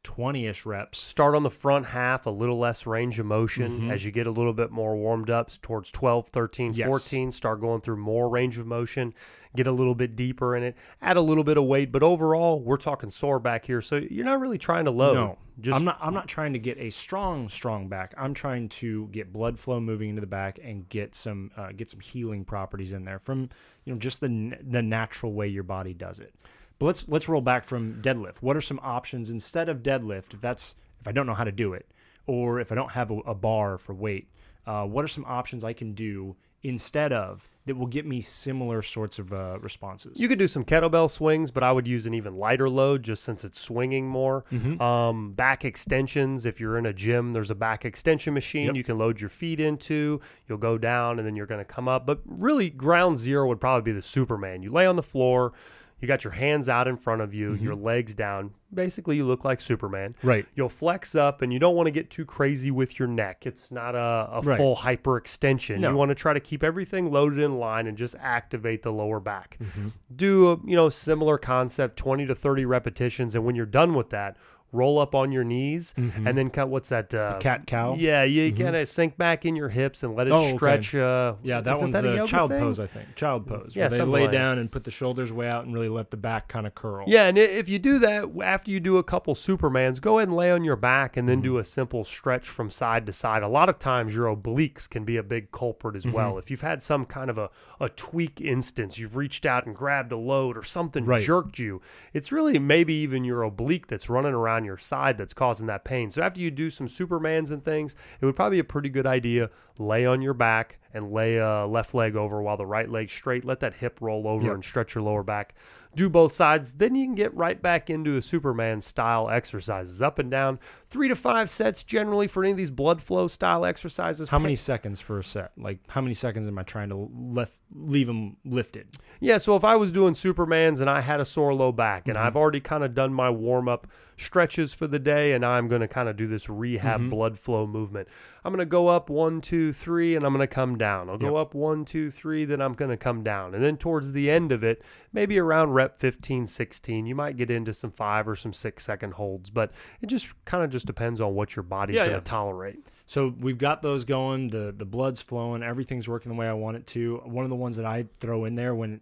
20ish 0.03 0.65
reps 0.65 1.00
Start 1.00 1.36
on 1.36 1.43
the 1.43 1.50
front 1.50 1.86
half, 1.86 2.25
a 2.25 2.29
little 2.29 2.58
less 2.58 2.86
range 2.88 3.20
of 3.20 3.25
motion. 3.25 3.81
Mhm. 3.81 3.91
As 3.91 4.05
you 4.05 4.12
get 4.12 4.27
a 4.27 4.31
little 4.31 4.53
bit 4.53 4.72
more 4.72 4.96
warmed 4.96 5.29
up 5.29 5.50
towards 5.62 5.91
12, 5.91 6.27
13, 6.29 6.74
Yes. 6.74 6.88
14, 6.88 7.31
start 7.31 7.62
going 7.62 7.81
through 7.81 7.98
more 7.98 8.27
range 8.29 8.58
of 8.58 8.65
motion, 8.65 9.13
get 9.55 9.67
a 9.67 9.72
little 9.72 9.96
bit 9.96 10.15
deeper 10.15 10.55
in 10.55 10.63
it, 10.63 10.75
add 11.01 11.17
a 11.17 11.22
little 11.22 11.43
bit 11.43 11.58
of 11.58 11.65
weight. 11.65 11.91
But 11.91 12.03
overall, 12.03 12.60
we're 12.60 12.77
talking 12.77 13.10
sore 13.10 13.39
back 13.39 13.65
here. 13.65 13.81
So 13.81 13.98
you're 13.98 14.25
not 14.25 14.39
really 14.39 14.58
trying 14.58 14.86
to 14.86 14.91
load. 14.91 15.13
No, 15.15 15.38
Just 15.60 15.75
I'm 15.77 15.84
not 15.86 15.98
I'm 16.01 16.13
not 16.13 16.27
trying 16.27 16.53
to 16.53 16.60
get 16.60 16.77
a 16.79 16.89
strong 16.89 17.48
strong 17.50 17.88
back. 17.88 18.13
I'm 18.17 18.34
trying 18.34 18.70
to 18.70 19.08
get 19.12 19.31
blood 19.31 19.60
flow 19.60 19.79
moving 19.79 20.10
into 20.10 20.22
the 20.22 20.27
back 20.27 20.60
and 20.63 20.88
get 20.89 21.13
some 21.13 21.51
uh, 21.58 21.72
get 21.75 21.89
some 21.89 22.00
healing 22.00 22.46
properties 22.46 22.93
in 22.93 23.03
there 23.05 23.20
from 23.20 23.50
you 23.86 23.93
know 23.93 24.00
just 24.00 24.20
the 24.22 24.58
the 24.67 24.81
natural 24.81 25.34
way 25.34 25.48
your 25.48 25.63
body 25.63 25.93
does 25.93 26.20
it. 26.20 26.34
But 26.81 26.88
let's 26.88 27.07
let's 27.07 27.29
roll 27.29 27.41
back 27.41 27.63
from 27.63 28.01
deadlift. 28.01 28.38
What 28.41 28.57
are 28.57 28.61
some 28.61 28.79
options 28.81 29.29
instead 29.29 29.69
of 29.69 29.83
deadlift? 29.83 30.33
If 30.33 30.41
that's 30.41 30.75
if 31.00 31.07
I 31.07 31.11
don't 31.11 31.27
know 31.27 31.35
how 31.35 31.43
to 31.43 31.51
do 31.51 31.73
it, 31.73 31.85
or 32.25 32.59
if 32.59 32.71
I 32.71 32.75
don't 32.75 32.91
have 32.91 33.11
a, 33.11 33.17
a 33.19 33.35
bar 33.35 33.77
for 33.77 33.93
weight, 33.93 34.27
uh, 34.65 34.85
what 34.85 35.05
are 35.05 35.07
some 35.07 35.23
options 35.25 35.63
I 35.63 35.73
can 35.73 35.93
do 35.93 36.35
instead 36.63 37.13
of 37.13 37.47
that 37.67 37.77
will 37.77 37.85
get 37.85 38.07
me 38.07 38.19
similar 38.19 38.81
sorts 38.81 39.19
of 39.19 39.31
uh, 39.31 39.59
responses? 39.61 40.19
You 40.19 40.27
could 40.27 40.39
do 40.39 40.47
some 40.47 40.63
kettlebell 40.65 41.11
swings, 41.11 41.51
but 41.51 41.61
I 41.61 41.71
would 41.71 41.88
use 41.88 42.07
an 42.07 42.15
even 42.15 42.35
lighter 42.38 42.67
load 42.67 43.03
just 43.03 43.23
since 43.23 43.43
it's 43.43 43.59
swinging 43.61 44.07
more. 44.07 44.45
Mm-hmm. 44.51 44.81
Um, 44.81 45.33
back 45.33 45.63
extensions. 45.65 46.47
If 46.47 46.59
you're 46.59 46.79
in 46.79 46.88
a 46.88 46.93
gym, 46.93 47.31
there's 47.31 47.51
a 47.51 47.55
back 47.55 47.85
extension 47.85 48.33
machine 48.33 48.65
Yep. 48.65 48.75
you 48.75 48.83
can 48.83 48.97
load 48.97 49.21
your 49.21 49.29
feet 49.29 49.59
into. 49.59 50.19
You'll 50.50 50.57
go 50.57 50.79
down 50.79 51.19
and 51.19 51.27
then 51.27 51.35
you're 51.35 51.45
going 51.45 51.61
to 51.61 51.65
come 51.65 51.88
up. 51.88 52.07
But 52.07 52.21
really, 52.25 52.71
ground 52.71 53.19
zero 53.19 53.47
would 53.50 53.61
probably 53.61 53.91
be 53.91 53.95
the 53.95 54.01
Superman. 54.01 54.63
You 54.63 54.71
lay 54.71 54.88
on 54.88 54.95
the 54.95 55.03
floor. 55.03 55.53
You 56.01 56.08
got 56.08 56.24
your 56.24 56.31
hands 56.34 56.67
out 56.67 56.88
in 56.88 56.98
front 56.98 57.22
of 57.22 57.34
you, 57.34 57.53
your 57.53 57.75
legs 57.75 58.13
down. 58.15 58.51
Basically, 58.74 59.15
you 59.17 59.25
look 59.25 59.46
like 59.46 59.62
Superman. 59.62 60.15
Mm-hmm. 60.17 60.27
Right. 60.27 60.46
You'll 60.55 60.70
flex 60.70 61.13
up, 61.13 61.41
and 61.43 61.53
you 61.53 61.60
don't 61.60 61.75
want 61.75 61.88
to 61.88 61.91
get 61.91 62.10
too 62.10 62.25
crazy 62.25 62.72
with 62.72 62.98
your 62.98 63.08
neck. 63.08 63.46
It's 63.46 63.70
not 63.72 63.93
a, 63.96 64.29
a 64.31 64.41
Right. 64.41 64.58
full 64.58 64.75
hyperextension. 64.75 65.79
No. 65.79 65.91
You 65.91 65.96
want 65.96 66.10
to 66.10 66.15
try 66.15 66.34
to 66.34 66.39
keep 66.39 66.63
everything 66.63 67.12
loaded 67.12 67.39
in 67.39 67.60
line 67.60 67.88
and 67.88 67.98
just 67.98 68.15
activate 68.20 68.81
the 68.81 68.91
lower 68.91 69.20
back. 69.20 69.58
Mm-hmm. 69.62 69.89
Do 70.15 70.51
a 70.51 70.60
you 70.65 70.75
know 70.75 70.89
similar 70.89 71.38
concept, 71.38 71.98
twenty 71.98 72.25
to 72.25 72.36
thirty 72.36 72.65
repetitions, 72.65 73.36
and 73.36 73.46
when 73.46 73.55
you're 73.55 73.65
done 73.65 73.93
with 73.93 74.10
that, 74.10 74.38
roll 74.71 74.99
up 74.99 75.15
on 75.15 75.31
your 75.31 75.43
knees 75.43 75.93
and 75.97 76.37
then 76.37 76.49
cut. 76.49 76.69
What's 76.69 76.89
that? 76.89 77.13
Uh, 77.13 77.37
cat 77.39 77.67
cow. 77.67 77.95
Yeah, 77.97 78.23
you 78.23 78.53
kind 78.53 78.75
of 78.75 78.87
sink 78.87 79.17
back 79.17 79.45
in 79.45 79.55
your 79.55 79.69
hips 79.69 80.03
and 80.03 80.15
let 80.15 80.27
it 80.27 80.31
Oh, 80.31 80.43
okay. 80.45 80.55
stretch. 80.55 80.95
Uh, 80.95 81.33
Yeah, 81.43 81.61
that 81.61 81.79
one's 81.79 81.93
that 81.93 82.05
a 82.05 82.15
yoga 82.15 82.27
child 82.27 82.51
thing? 82.51 82.59
pose, 82.59 82.79
I 82.79 82.87
think. 82.87 83.15
Child 83.15 83.47
pose. 83.47 83.73
Yeah, 83.75 83.89
where 83.89 83.97
they 83.99 84.03
lay 84.05 84.21
like 84.23 84.31
down 84.31 84.57
and 84.59 84.71
put 84.71 84.83
the 84.85 84.91
shoulders 84.91 85.31
way 85.33 85.47
out 85.49 85.65
and 85.65 85.73
really 85.73 85.89
let 85.89 86.11
the 86.11 86.17
back 86.17 86.47
kind 86.47 86.65
of 86.65 86.73
curl. 86.75 87.03
Yeah, 87.07 87.25
and 87.27 87.37
if 87.37 87.67
you 87.69 87.79
do 87.79 87.99
that 87.99 88.25
after 88.43 88.71
you 88.71 88.79
do 88.79 88.97
a 88.97 89.03
couple 89.03 89.35
Supermans, 89.35 89.99
go 89.99 90.19
ahead 90.19 90.29
and 90.29 90.37
lay 90.37 90.51
on 90.51 90.63
your 90.63 90.75
back 90.77 91.17
and 91.17 91.27
then 91.27 91.37
Mm-hmm. 91.39 91.43
do 91.43 91.57
a 91.59 91.63
simple 91.63 92.03
stretch 92.03 92.47
from 92.47 92.69
side 92.69 93.05
to 93.07 93.13
side. 93.13 93.41
A 93.43 93.47
lot 93.47 93.67
of 93.69 93.79
times 93.79 94.13
your 94.15 94.33
obliques 94.35 94.89
can 94.89 95.03
be 95.05 95.17
a 95.17 95.23
big 95.23 95.51
culprit 95.51 95.95
Mm-hmm. 95.95 96.09
as 96.09 96.13
well. 96.13 96.37
If 96.37 96.49
you've 96.51 96.61
had 96.61 96.81
some 96.81 97.05
kind 97.05 97.29
of 97.29 97.37
a, 97.37 97.49
a 97.79 97.89
tweak 97.89 98.39
instance, 98.39 98.99
you've 98.99 99.17
reached 99.17 99.45
out 99.45 99.65
and 99.65 99.75
grabbed 99.75 100.11
a 100.11 100.17
load 100.17 100.57
or 100.57 100.63
something 100.63 101.03
Right. 101.05 101.23
jerked 101.23 101.57
you, 101.59 101.81
it's 102.13 102.31
really 102.31 102.59
maybe 102.59 102.93
even 102.93 103.23
your 103.23 103.43
oblique 103.43 103.87
that's 103.87 104.09
running 104.09 104.33
around 104.33 104.60
your 104.63 104.77
side 104.77 105.17
that's 105.17 105.33
causing 105.33 105.67
that 105.67 105.83
pain. 105.83 106.09
So 106.09 106.21
after 106.21 106.39
you 106.41 106.51
do 106.51 106.69
some 106.69 106.87
Supermans 106.87 107.51
and 107.51 107.63
things, 107.63 107.95
it 108.19 108.25
would 108.25 108.35
probably 108.35 108.57
be 108.57 108.61
a 108.61 108.63
pretty 108.65 108.89
good 108.89 109.05
idea 109.07 109.49
lay 109.79 110.05
on 110.05 110.21
your 110.21 110.33
back 110.33 110.79
and 110.93 111.11
lay 111.11 111.37
a 111.37 111.65
left 111.65 111.93
leg 111.93 112.15
over 112.15 112.41
while 112.41 112.57
the 112.57 112.65
right 112.65 112.89
leg's 112.89 113.13
straight. 113.13 113.45
Let 113.45 113.61
that 113.61 113.73
hip 113.75 113.97
roll 114.01 114.27
over 114.27 114.45
Yep. 114.47 114.53
and 114.55 114.63
stretch 114.65 114.95
your 114.95 115.03
lower 115.03 115.23
back. 115.23 115.55
Do 115.95 116.10
both 116.10 116.31
sides, 116.31 116.74
then 116.75 116.95
you 116.95 117.05
can 117.05 117.15
get 117.15 117.36
right 117.36 117.62
back 117.62 117.89
into 117.89 118.15
a 118.15 118.21
Superman 118.21 118.79
style 118.79 119.29
exercises, 119.29 120.01
up 120.01 120.19
and 120.19 120.31
down, 120.31 120.57
three 120.89 121.10
to 121.10 121.15
five 121.15 121.50
sets 121.50 121.83
generally 121.83 122.27
for 122.27 122.43
any 122.43 122.51
of 122.51 122.57
these 122.57 122.71
blood 122.71 123.01
flow 123.01 123.27
style 123.27 123.65
exercises. 123.65 124.29
How 124.29 124.39
many 124.39 124.55
seconds 124.55 125.01
for 125.01 125.19
a 125.19 125.24
set? 125.24 125.51
Like, 125.57 125.79
how 125.89 126.00
many 126.01 126.13
seconds 126.13 126.48
am 126.48 126.57
I 126.57 126.63
trying 126.63 126.89
to 126.89 127.10
left, 127.13 127.57
leave 127.75 128.07
them 128.07 128.38
lifted? 128.45 128.88
Yeah, 129.19 129.38
so 129.38 129.55
if 129.57 129.65
I 129.65 129.75
was 129.75 129.91
doing 129.91 130.13
Supermans 130.13 130.79
and 130.79 130.89
I 130.89 131.01
had 131.01 131.19
a 131.19 131.25
sore 131.25 131.53
low 131.53 131.71
back 131.74 132.03
Mm-hmm. 132.03 132.10
and 132.12 132.17
I've 132.19 132.38
already 132.38 132.62
kind 132.62 132.83
of 132.86 132.93
done 132.93 133.13
my 133.13 133.29
warm 133.29 133.67
up 133.67 133.86
stretches 134.17 134.74
for 134.74 134.88
the 134.88 135.00
day 135.00 135.33
and 135.33 135.43
I'm 135.45 135.67
going 135.67 135.81
to 135.81 135.88
kind 135.88 136.07
of 136.07 136.15
do 136.15 136.27
this 136.27 136.48
rehab 136.50 137.01
Mm-hmm. 137.01 137.10
blood 137.10 137.38
flow 137.39 137.67
movement, 137.67 138.07
I'm 138.45 138.51
going 138.53 138.60
to 138.60 138.65
go 138.65 138.88
up 138.88 139.10
one, 139.10 139.41
two, 139.41 139.71
three, 139.74 140.15
and 140.15 140.25
I'm 140.25 140.31
going 140.33 140.48
to 140.48 140.53
come 140.53 140.77
down. 140.77 141.10
I'll 141.10 141.17
go 141.17 141.36
up 141.38 141.53
one, 141.53 141.83
two, 141.86 142.10
three, 142.10 142.45
then 142.45 142.62
I'm 142.62 142.74
going 142.74 142.89
to 142.91 142.98
come 142.98 143.24
down. 143.24 143.53
And 143.55 143.63
then 143.63 143.77
towards 143.77 144.13
the 144.13 144.31
end 144.31 144.51
of 144.51 144.63
it, 144.63 144.81
maybe 145.13 145.38
around 145.38 145.71
rep 145.81 146.00
15, 146.00 146.45
16, 146.47 147.05
you 147.05 147.15
might 147.15 147.38
get 147.38 147.50
into 147.50 147.73
some 147.73 147.91
five 147.91 148.27
or 148.27 148.35
some 148.35 148.53
six 148.53 148.83
second 148.83 149.13
holds, 149.13 149.50
but 149.50 149.71
it 150.01 150.07
just 150.07 150.33
kind 150.45 150.63
of 150.63 150.69
just 150.69 150.85
depends 150.85 151.19
on 151.21 151.33
what 151.35 151.55
your 151.55 151.63
body's 151.63 151.95
Yeah, 151.95 152.01
going 152.03 152.11
to 152.11 152.17
yeah. 152.17 152.23
tolerate. 152.23 152.79
So 153.05 153.33
we've 153.39 153.57
got 153.57 153.81
those 153.81 154.05
going. 154.05 154.50
The 154.50 154.73
the 154.77 154.85
blood's 154.85 155.21
flowing. 155.21 155.63
Everything's 155.63 156.07
working 156.07 156.31
the 156.31 156.38
way 156.38 156.47
I 156.47 156.53
want 156.53 156.77
it 156.77 156.88
to. 156.88 157.17
One 157.25 157.43
of 157.43 157.50
the 157.50 157.55
ones 157.55 157.75
that 157.77 157.85
I 157.85 158.05
throw 158.19 158.45
in 158.45 158.55
there 158.55 158.73
when 158.73 159.01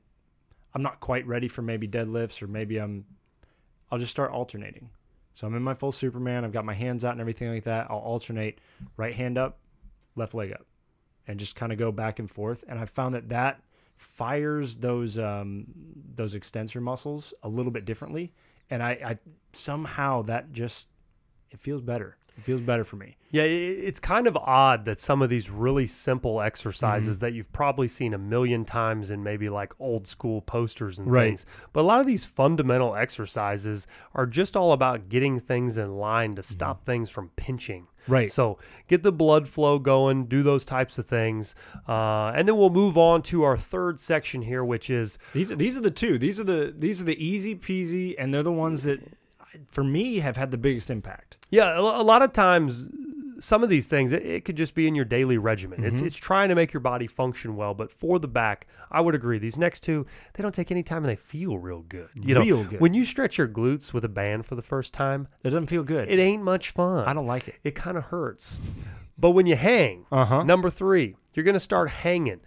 I'm 0.74 0.82
not 0.82 1.00
quite 1.00 1.28
ready 1.28 1.48
for 1.48 1.62
maybe 1.62 1.88
deadlifts 1.88 2.42
or 2.42 2.48
maybe 2.48 2.78
I'm, 2.78 3.06
I'll 3.92 4.00
just 4.00 4.12
start 4.12 4.32
alternating. 4.32 4.90
So 5.34 5.48
I'm 5.48 5.56
in 5.56 5.64
my 5.64 5.74
full 5.74 5.92
Superman. 5.92 6.44
I've 6.44 6.52
got 6.52 6.66
my 6.66 6.74
hands 6.74 7.06
out 7.06 7.12
and 7.14 7.22
everything 7.22 7.50
like 7.50 7.64
that. 7.64 7.88
I'll 7.90 7.98
alternate 7.98 8.60
right 8.98 9.14
hand 9.14 9.38
up, 9.38 9.58
left 10.16 10.34
leg 10.34 10.52
up, 10.54 10.66
and 11.28 11.40
just 11.40 11.56
kind 11.56 11.72
of 11.72 11.78
go 11.78 11.92
back 11.92 12.20
and 12.20 12.30
forth. 12.30 12.64
And 12.68 12.80
I 12.80 12.86
found 12.86 13.16
that 13.16 13.30
that 13.30 13.62
fires 14.00 14.78
those 14.78 15.20
um, 15.20 15.66
those 16.16 16.34
extensor 16.34 16.82
muscles 16.82 17.34
a 17.44 17.50
little 17.50 17.72
bit 17.72 17.86
differently. 17.86 18.34
And 18.72 18.82
I, 18.82 18.92
I 19.06 19.18
somehow 19.54 20.22
that 20.24 20.52
just 20.52 20.90
it 21.52 21.60
feels 21.60 21.82
better. 21.82 22.16
It 22.38 22.44
feels 22.46 22.62
better 22.62 22.86
for 22.86 22.96
me. 22.96 23.18
Yeah, 23.32 23.44
it's 23.44 24.00
kind 24.00 24.26
of 24.26 24.38
odd 24.38 24.86
that 24.86 25.02
some 25.02 25.22
of 25.22 25.30
these 25.30 25.50
really 25.50 25.86
simple 25.86 26.40
exercises 26.42 27.18
Mm-hmm. 27.18 27.26
that 27.26 27.34
you've 27.34 27.52
probably 27.52 27.90
seen 27.90 28.14
a 28.14 28.18
million 28.18 28.64
times 28.64 29.12
in 29.12 29.22
maybe 29.24 29.50
like 29.50 29.74
old 29.80 30.08
school 30.08 30.42
posters 30.42 31.00
and 31.00 31.12
Right. 31.12 31.28
things, 31.28 31.46
but 31.74 31.82
a 31.82 31.84
lot 31.84 32.00
of 32.00 32.08
these 32.08 32.24
fundamental 32.26 32.96
exercises 32.96 33.88
are 34.14 34.26
just 34.26 34.56
all 34.56 34.72
about 34.72 35.10
getting 35.10 35.38
things 35.40 35.78
in 35.78 35.98
line 35.98 36.36
to 36.36 36.44
stop 36.44 36.86
things 36.86 37.10
from 37.10 37.30
pinching. 37.36 37.88
Right. 38.10 38.32
So 38.32 38.58
get 38.88 39.04
the 39.04 39.12
blood 39.12 39.48
flow 39.48 39.80
going, 39.80 40.26
do 40.26 40.44
those 40.44 40.66
types 40.66 40.98
of 40.98 41.06
things, 41.06 41.56
uh, 41.88 42.34
and 42.36 42.48
then 42.48 42.58
we'll 42.58 42.70
move 42.70 42.98
on 42.98 43.22
to 43.24 43.44
our 43.44 43.58
third 43.58 44.00
section 44.00 44.42
here, 44.42 44.64
which 44.64 44.90
is 44.90 45.20
These 45.34 45.52
are 45.52 45.56
these 45.56 45.78
are 45.78 45.82
the 45.82 45.92
two. 45.92 46.18
These 46.18 46.40
are 46.40 46.44
the 46.44 46.74
these 46.78 47.02
are 47.02 47.06
the 47.06 47.24
easy 47.24 47.56
peasy, 47.56 48.16
and 48.18 48.34
they're 48.34 48.44
the 48.44 48.52
ones 48.52 48.84
that, 48.84 49.00
for 49.72 49.84
me, 49.84 50.20
have 50.20 50.38
had 50.38 50.52
the 50.52 50.58
biggest 50.58 50.90
impact. 50.90 51.38
Yeah, 51.52 51.80
a 51.80 51.82
lot 51.82 52.22
of 52.22 52.34
times 52.34 52.90
some 53.40 53.64
of 53.64 53.70
these 53.70 53.88
things 53.88 54.12
it, 54.12 54.26
it 54.26 54.46
could 54.46 54.56
just 54.56 54.74
be 54.76 54.88
in 54.88 54.96
your 54.96 55.06
daily 55.06 55.38
regimen. 55.38 55.80
Mm-hmm. 55.80 55.88
It's 55.88 56.02
it's 56.02 56.16
trying 56.16 56.50
to 56.50 56.56
make 56.56 56.74
your 56.74 56.82
body 56.82 57.08
function 57.08 57.56
well, 57.56 57.74
but 57.74 57.92
for 57.92 58.20
the 58.20 58.28
back, 58.28 58.68
I 58.92 59.02
would 59.02 59.16
agree. 59.16 59.40
These 59.40 59.58
next 59.58 59.82
two, 59.82 60.06
they 60.34 60.42
don't 60.44 60.54
take 60.56 60.72
any 60.72 60.84
time 60.84 61.04
and 61.04 61.10
they 61.12 61.16
feel 61.16 61.58
real 61.58 61.82
good. 61.82 62.10
You 62.16 62.36
know, 62.36 62.64
good. 62.64 62.80
when 62.80 62.94
you 62.94 63.06
stretch 63.06 63.38
your 63.38 63.48
glutes 63.48 63.94
with 63.94 64.04
a 64.06 64.10
band 64.10 64.46
for 64.46 64.56
the 64.56 64.62
first 64.62 64.94
time, 64.94 65.28
It 65.44 65.50
doesn't 65.52 65.68
feel 65.68 65.84
good. 65.84 66.10
it 66.10 66.20
ain't 66.20 66.44
much 66.44 66.72
fun. 66.72 67.06
I 67.06 67.14
don't 67.14 67.28
like 67.28 67.48
it. 67.48 67.56
It 67.64 67.76
kind 67.76 67.98
of 67.98 68.06
hurts. 68.06 68.60
But 69.18 69.32
when 69.32 69.46
you 69.48 69.56
hang, 69.56 70.06
Uh-huh. 70.12 70.44
number 70.44 70.70
3, 70.70 71.16
you're 71.34 71.44
going 71.44 71.54
to 71.54 71.60
start 71.60 71.90
hanging. 71.90 72.40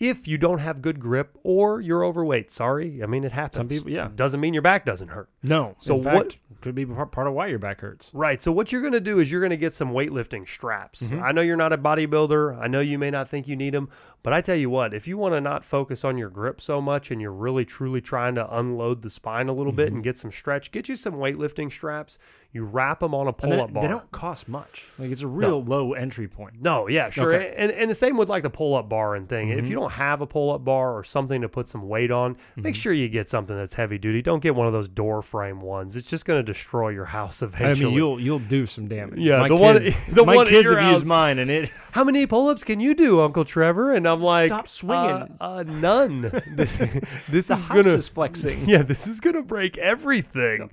If 0.00 0.26
you 0.26 0.38
don't 0.38 0.58
have 0.58 0.82
good 0.82 0.98
grip 0.98 1.38
or 1.44 1.80
you're 1.80 2.04
overweight, 2.04 2.50
sorry, 2.50 3.02
I 3.02 3.06
mean 3.06 3.24
it 3.24 3.32
happens. 3.32 3.56
Some 3.56 3.68
people- 3.68 3.90
yeah. 3.90 4.08
doesn't 4.14 4.40
mean 4.40 4.52
your 4.52 4.62
back 4.62 4.84
doesn't 4.84 5.08
hurt. 5.08 5.28
No. 5.42 5.76
So 5.78 6.00
fact, 6.02 6.16
what- 6.16 6.38
could 6.60 6.74
be 6.74 6.84
part 6.86 7.26
of 7.28 7.34
why 7.34 7.46
your 7.48 7.58
back 7.58 7.80
hurts? 7.80 8.10
Right. 8.14 8.40
So 8.40 8.50
what 8.50 8.72
you're 8.72 8.80
going 8.80 8.94
to 8.94 9.00
do 9.00 9.18
is 9.20 9.30
you're 9.30 9.40
going 9.40 9.50
to 9.50 9.56
get 9.56 9.74
some 9.74 9.92
weightlifting 9.92 10.48
straps. 10.48 11.02
Mm-hmm. 11.04 11.22
I 11.22 11.32
know 11.32 11.42
you're 11.42 11.56
not 11.58 11.72
a 11.72 11.78
bodybuilder. 11.78 12.58
I 12.58 12.68
know 12.68 12.80
you 12.80 12.98
may 12.98 13.10
not 13.10 13.28
think 13.28 13.46
you 13.46 13.54
need 13.54 13.74
them, 13.74 13.90
but 14.24 14.32
I 14.32 14.40
tell 14.40 14.56
you 14.56 14.68
what, 14.68 14.92
if 14.92 15.06
you 15.06 15.16
want 15.16 15.34
to 15.34 15.40
not 15.40 15.64
focus 15.64 16.04
on 16.04 16.18
your 16.18 16.30
grip 16.30 16.60
so 16.60 16.80
much 16.80 17.12
and 17.12 17.20
you're 17.20 17.30
really 17.32 17.64
truly 17.64 18.00
trying 18.00 18.34
to 18.34 18.56
unload 18.58 19.02
the 19.02 19.10
spine 19.10 19.48
a 19.48 19.52
little 19.52 19.70
bit 19.72 19.86
Mm-hmm. 19.86 19.94
and 19.96 20.04
get 20.04 20.18
some 20.18 20.32
stretch, 20.32 20.72
get 20.72 20.88
you 20.88 20.96
some 20.96 21.14
weightlifting 21.14 21.70
straps. 21.70 22.18
You 22.52 22.64
wrap 22.64 23.00
them 23.00 23.14
on 23.16 23.26
a 23.26 23.32
pull-up 23.32 23.72
bar. 23.72 23.82
they 23.82 23.88
don't 23.88 24.10
cost 24.12 24.48
much. 24.48 24.86
Like 24.98 25.10
it's 25.10 25.22
a 25.22 25.26
real 25.26 25.62
low 25.64 25.92
entry 25.92 26.28
point. 26.28 26.62
No, 26.62 26.86
yeah, 26.88 27.10
sure. 27.10 27.34
Okay. 27.34 27.52
And 27.56 27.72
and 27.72 27.90
the 27.90 27.96
same 27.96 28.16
with 28.16 28.28
like 28.28 28.44
the 28.44 28.50
pull 28.50 28.76
up 28.76 28.88
bar 28.88 29.16
and 29.16 29.28
thing. 29.28 29.48
Mm-hmm. 29.48 29.58
If 29.58 29.68
you 29.68 29.74
don't 29.74 29.90
have 29.90 30.20
a 30.20 30.26
pull 30.26 30.52
up 30.52 30.64
bar 30.64 30.96
or 30.96 31.02
something 31.04 31.40
to 31.42 31.48
put 31.48 31.68
some 31.68 31.88
weight 31.88 32.10
on, 32.12 32.34
Mm-hmm. 32.34 32.62
make 32.62 32.76
sure 32.76 32.92
you 32.92 33.08
get 33.08 33.28
something 33.28 33.56
that's 33.56 33.74
heavy 33.74 33.98
duty. 33.98 34.22
Don't 34.22 34.38
get 34.40 34.54
one 34.54 34.66
of 34.68 34.72
those 34.72 34.88
door 34.88 35.20
frame 35.20 35.60
ones. 35.60 35.96
It's 35.96 36.06
just 36.08 36.24
going 36.24 36.38
to 36.38 36.44
destroy 36.44 36.90
your 36.90 37.06
house 37.06 37.42
eventually. 37.42 37.70
I 37.86 37.88
mean, 37.88 37.94
you'll 37.94 38.20
you'll 38.20 38.38
do 38.38 38.66
some 38.66 38.86
damage. 38.86 39.18
Yeah, 39.18 39.38
my 39.40 39.48
the 39.48 39.56
one- 39.56 39.82
kids, 39.82 39.96
the 40.12 40.24
my 40.24 40.36
one 40.36 40.46
kids 40.46 40.70
have 40.70 40.90
used 40.92 41.04
mine, 41.06 41.40
and 41.40 41.50
it. 41.50 41.70
How 41.90 42.04
many 42.04 42.24
pull 42.26 42.48
ups 42.48 42.62
can 42.64 42.78
you 42.80 42.94
do, 42.94 43.20
Uncle 43.20 43.42
Trevor? 43.44 43.92
And 43.92 44.06
I'm 44.14 44.22
like, 44.22 44.48
Stop 44.48 44.68
swinging. 44.68 45.36
Uh, 45.40 45.44
uh, 45.44 45.62
none. 45.64 46.22
this 46.52 46.76
this 47.28 47.48
The 47.48 47.54
is 47.54 47.62
house 47.62 47.68
gonna 47.68 47.96
is 47.96 48.08
flexing. 48.08 48.64
yeah, 48.68 48.82
this 48.82 49.06
is 49.06 49.20
gonna 49.20 49.42
break 49.42 49.78
everything. 49.78 50.70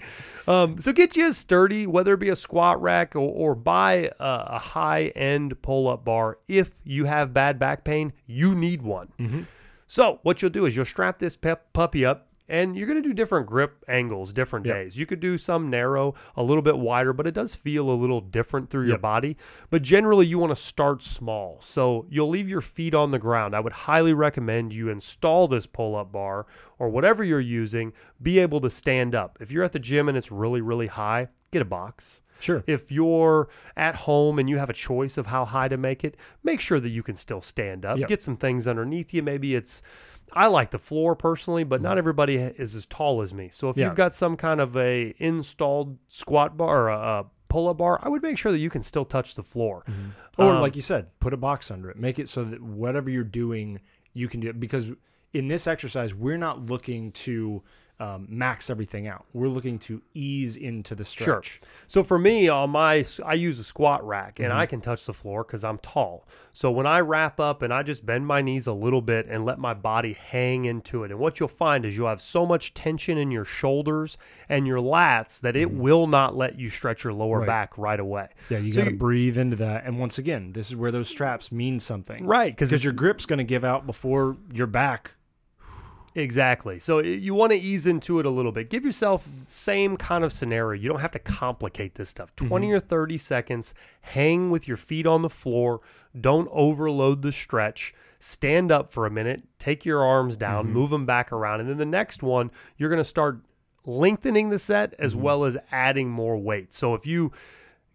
Um, 0.47 0.79
so 0.79 0.91
get 0.91 1.15
you 1.15 1.27
a 1.27 1.33
sturdy, 1.33 1.85
whether 1.87 2.13
it 2.13 2.19
be 2.19 2.29
a 2.29 2.35
squat 2.35 2.81
rack 2.81 3.15
or, 3.15 3.19
or 3.19 3.55
buy 3.55 4.11
a, 4.19 4.45
a 4.47 4.59
high 4.59 5.07
end 5.15 5.61
pull 5.61 5.87
up 5.87 6.05
bar. 6.05 6.39
If 6.47 6.81
you 6.83 7.05
have 7.05 7.33
bad 7.33 7.59
back 7.59 7.83
pain, 7.83 8.13
you 8.25 8.55
need 8.55 8.81
one. 8.81 9.09
Mm-hmm. 9.19 9.41
So 9.87 10.19
what 10.23 10.41
you'll 10.41 10.51
do 10.51 10.65
is 10.65 10.75
you'll 10.75 10.85
strap 10.85 11.19
this 11.19 11.35
pep, 11.35 11.73
puppy 11.73 12.05
up. 12.05 12.27
And 12.51 12.75
you're 12.75 12.85
going 12.85 13.01
to 13.01 13.07
do 13.07 13.13
different 13.13 13.47
grip 13.47 13.83
angles, 13.87 14.33
different 14.33 14.65
Yep. 14.65 14.75
days. 14.75 14.99
You 14.99 15.05
could 15.05 15.21
do 15.21 15.37
some 15.37 15.69
narrow, 15.69 16.13
a 16.35 16.43
little 16.43 16.61
bit 16.61 16.77
wider, 16.77 17.13
but 17.13 17.25
it 17.25 17.33
does 17.33 17.55
feel 17.55 17.89
a 17.89 17.95
little 17.95 18.19
different 18.19 18.69
through 18.69 18.87
your 18.87 18.97
body. 18.97 19.37
But 19.69 19.81
generally, 19.83 20.25
you 20.27 20.37
want 20.37 20.51
to 20.51 20.61
start 20.61 21.01
small. 21.01 21.59
So 21.61 22.05
you'll 22.09 22.27
leave 22.29 22.49
your 22.49 22.61
feet 22.61 22.93
on 22.93 23.11
the 23.11 23.19
ground. 23.19 23.55
I 23.55 23.61
would 23.61 23.71
highly 23.73 24.13
recommend 24.13 24.73
you 24.73 24.89
install 24.89 25.47
this 25.47 25.65
pull 25.65 25.95
up 25.95 26.11
bar 26.11 26.45
or 26.77 26.89
whatever 26.89 27.23
you're 27.23 27.39
using, 27.39 27.93
be 28.21 28.37
able 28.39 28.59
to 28.61 28.69
stand 28.69 29.15
up. 29.15 29.37
If 29.39 29.49
you're 29.51 29.63
at 29.63 29.71
the 29.71 29.79
gym 29.79 30.09
and 30.09 30.17
it's 30.17 30.31
really, 30.31 30.59
really 30.61 30.87
high, 30.87 31.29
get 31.51 31.61
a 31.61 31.65
box. 31.65 32.21
Sure. 32.39 32.63
If 32.65 32.91
you're 32.91 33.49
at 33.77 33.95
home 33.95 34.39
and 34.39 34.49
you 34.49 34.57
have 34.57 34.69
a 34.69 34.73
choice 34.73 35.17
of 35.17 35.27
how 35.27 35.45
high 35.45 35.67
to 35.67 35.77
make 35.77 36.03
it, 36.03 36.17
make 36.43 36.59
sure 36.59 36.79
that 36.79 36.89
you 36.89 37.03
can 37.03 37.15
still 37.15 37.41
stand 37.41 37.85
up. 37.85 37.99
Yep. 37.99 38.09
Get 38.09 38.23
some 38.23 38.35
things 38.35 38.67
underneath 38.67 39.13
you. 39.13 39.21
Maybe 39.21 39.53
it's 39.53 39.83
I 40.33 40.47
like 40.47 40.71
the 40.71 40.79
floor 40.79 41.15
personally, 41.15 41.63
but 41.63 41.81
not 41.81 41.97
everybody 41.97 42.35
is 42.37 42.75
as 42.75 42.85
tall 42.85 43.21
as 43.21 43.33
me. 43.33 43.49
So 43.51 43.69
if 43.69 43.73
Mm-hmm. 43.73 43.79
Yeah. 43.81 43.87
you've 43.87 43.95
got 43.97 44.15
some 44.15 44.37
kind 44.37 44.61
of 44.61 44.75
a 44.77 45.13
installed 45.17 45.97
squat 46.07 46.55
bar 46.57 46.83
or 46.83 46.89
a, 46.89 46.97
a 47.19 47.25
pull-up 47.49 47.77
bar, 47.79 47.99
I 48.01 48.07
would 48.09 48.21
make 48.23 48.37
sure 48.37 48.51
that 48.51 48.59
you 48.59 48.69
can 48.69 48.81
still 48.83 49.03
touch 49.05 49.35
the 49.35 49.43
floor. 49.43 49.83
Or 50.37 50.53
Um, 50.53 50.61
like 50.61 50.75
you 50.75 50.81
said, 50.81 51.07
put 51.19 51.33
a 51.33 51.37
box 51.37 51.69
under 51.69 51.89
it. 51.89 51.97
Make 51.97 52.17
it 52.19 52.29
so 52.29 52.43
that 52.45 52.61
whatever 52.61 53.09
you're 53.09 53.23
doing, 53.25 53.81
you 54.13 54.27
can 54.29 54.39
do 54.39 54.49
it. 54.49 54.59
Because 54.59 54.91
in 55.33 55.47
this 55.49 55.67
exercise, 55.67 56.13
we're 56.15 56.37
not 56.37 56.65
looking 56.67 57.11
to 57.13 57.61
um, 58.01 58.25
max 58.29 58.69
everything 58.71 59.07
out. 59.07 59.25
We're 59.33 59.47
looking 59.47 59.77
to 59.79 60.01
ease 60.15 60.57
into 60.57 60.95
the 60.95 61.03
Sure. 61.03 61.41
stretch. 61.43 61.61
So 61.85 62.03
for 62.03 62.17
me, 62.17 62.49
on 62.49 62.71
my 62.71 63.05
I 63.23 63.35
use 63.35 63.59
a 63.59 63.63
squat 63.63 64.05
rack, 64.05 64.39
and 64.39 64.49
Mm-hmm. 64.49 64.57
I 64.57 64.65
can 64.65 64.81
touch 64.81 65.05
the 65.05 65.13
floor 65.13 65.43
because 65.43 65.63
I'm 65.63 65.77
tall. 65.77 66.25
So 66.53 66.71
when 66.71 66.85
I 66.87 66.99
wrap 67.01 67.39
up 67.39 67.61
and 67.61 67.71
I 67.71 67.83
just 67.83 68.05
bend 68.05 68.25
my 68.25 68.41
knees 68.41 68.65
a 68.67 68.73
little 68.73 69.01
bit 69.01 69.27
and 69.27 69.45
let 69.45 69.59
my 69.59 69.73
body 69.75 70.13
hang 70.13 70.65
into 70.65 71.03
it, 71.03 71.11
and 71.11 71.19
what 71.19 71.39
you'll 71.39 71.47
find 71.47 71.85
is 71.85 71.95
you'll 71.95 72.07
have 72.09 72.21
so 72.21 72.45
much 72.45 72.73
tension 72.73 73.17
in 73.19 73.29
your 73.31 73.45
shoulders 73.45 74.17
and 74.49 74.65
your 74.65 74.79
lats 74.79 75.39
that 75.41 75.55
it 75.55 75.71
will 75.71 76.07
not 76.07 76.35
let 76.35 76.57
you 76.59 76.69
stretch 76.69 77.03
your 77.03 77.13
lower 77.13 77.31
Mm-hmm. 77.31 77.39
Right. 77.41 77.47
back 77.47 77.77
right 77.77 77.99
away. 77.99 78.27
Yeah, 78.49 78.57
you 78.57 78.71
So 78.71 78.83
got 78.83 78.89
to 78.89 78.95
breathe 78.97 79.37
into 79.37 79.55
that. 79.57 79.85
And 79.85 79.99
once 79.99 80.17
again, 80.17 80.53
this 80.53 80.69
is 80.69 80.75
where 80.75 80.91
those 80.91 81.07
straps 81.07 81.51
mean 81.51 81.79
something. 81.79 82.25
Right, 82.25 82.51
because 82.53 82.69
Because 82.71 82.83
your 82.83 82.93
grip's 82.93 83.25
going 83.27 83.37
to 83.37 83.43
give 83.45 83.63
out 83.63 83.85
before 83.85 84.37
your 84.51 84.67
back. 84.67 85.11
Exactly. 86.13 86.79
So 86.79 86.99
you 86.99 87.33
want 87.33 87.53
to 87.53 87.57
ease 87.57 87.87
into 87.87 88.19
it 88.19 88.25
a 88.25 88.29
little 88.29 88.51
bit. 88.51 88.69
Give 88.69 88.83
yourself 88.83 89.29
same 89.45 89.95
kind 89.95 90.23
of 90.23 90.33
scenario. 90.33 90.81
You 90.81 90.89
don't 90.89 90.99
have 90.99 91.11
to 91.11 91.19
complicate 91.19 91.95
this 91.95 92.09
stuff. 92.09 92.35
Mm-hmm. 92.35 92.47
20 92.47 92.71
or 92.71 92.79
30 92.79 93.17
seconds, 93.17 93.73
hang 94.01 94.49
with 94.49 94.67
your 94.67 94.77
feet 94.77 95.07
on 95.07 95.21
the 95.21 95.29
floor. 95.29 95.79
Don't 96.19 96.49
overload 96.51 97.21
the 97.21 97.31
stretch. 97.31 97.93
Stand 98.19 98.71
up 98.71 98.91
for 98.91 99.05
a 99.05 99.09
minute, 99.09 99.41
take 99.57 99.83
your 99.83 100.05
arms 100.05 100.37
down, 100.37 100.65
mm-hmm. 100.65 100.73
move 100.73 100.89
them 100.91 101.05
back 101.05 101.31
around. 101.31 101.61
And 101.61 101.69
then 101.69 101.77
the 101.77 101.85
next 101.85 102.21
one, 102.21 102.51
you're 102.77 102.89
going 102.89 102.97
to 102.97 103.03
start 103.03 103.39
lengthening 103.85 104.49
the 104.49 104.59
set 104.59 104.93
as 104.99 105.13
mm-hmm. 105.13 105.23
well 105.23 105.45
as 105.45 105.57
adding 105.71 106.09
more 106.09 106.37
weight. 106.37 106.73
So 106.73 106.93
if 106.93 107.07
you 107.07 107.31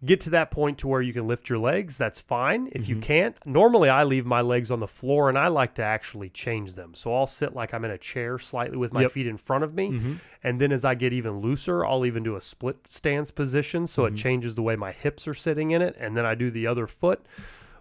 get 0.05 0.21
to 0.21 0.29
that 0.29 0.51
point 0.51 0.77
to 0.79 0.87
where 0.87 1.01
you 1.01 1.11
can 1.11 1.27
lift 1.27 1.49
your 1.49 1.57
legs, 1.57 1.97
that's 1.97 2.21
fine. 2.21 2.69
If 2.71 2.87
you 2.87 2.95
mm-hmm. 2.95 3.01
can't, 3.01 3.35
normally 3.45 3.89
I 3.89 4.03
leave 4.03 4.25
my 4.25 4.41
legs 4.41 4.69
on 4.69 4.79
the 4.79 4.87
floor 4.87 5.27
and 5.27 5.37
I 5.37 5.47
like 5.47 5.73
to 5.75 5.83
actually 5.83 6.29
change 6.29 6.75
them. 6.75 6.93
So 6.93 7.15
I'll 7.15 7.25
sit 7.25 7.55
like 7.55 7.73
I'm 7.73 7.83
in 7.83 7.91
a 7.91 7.97
chair 7.97 8.37
slightly 8.37 8.77
with 8.77 8.93
my 8.93 9.01
Yep. 9.01 9.11
feet 9.11 9.27
in 9.27 9.37
front 9.37 9.63
of 9.63 9.73
me. 9.73 9.91
Mm-hmm. 9.91 10.13
And 10.43 10.61
then 10.61 10.71
as 10.71 10.85
I 10.85 10.93
get 10.93 11.13
even 11.13 11.39
looser, 11.39 11.83
I'll 11.83 12.05
even 12.05 12.23
do 12.23 12.35
a 12.35 12.41
split 12.41 12.77
stance 12.87 13.31
position 13.31 13.87
so 13.87 14.05
it 14.05 14.09
mm-hmm. 14.09 14.17
changes 14.17 14.55
the 14.55 14.61
way 14.61 14.75
my 14.75 14.91
hips 14.91 15.27
are 15.27 15.33
sitting 15.33 15.71
in 15.71 15.81
it. 15.81 15.95
And 15.99 16.15
then 16.15 16.25
I 16.25 16.35
do 16.35 16.51
the 16.51 16.67
other 16.67 16.85
foot. 16.85 17.25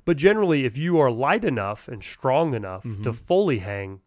But 0.06 0.16
generally, 0.16 0.64
if 0.64 0.78
you 0.78 0.99
are 1.00 1.11
light 1.11 1.44
enough 1.44 1.88
and 1.88 2.02
strong 2.02 2.54
enough 2.54 2.87
to 3.02 3.12
fully 3.12 3.58
hang, 3.58 4.00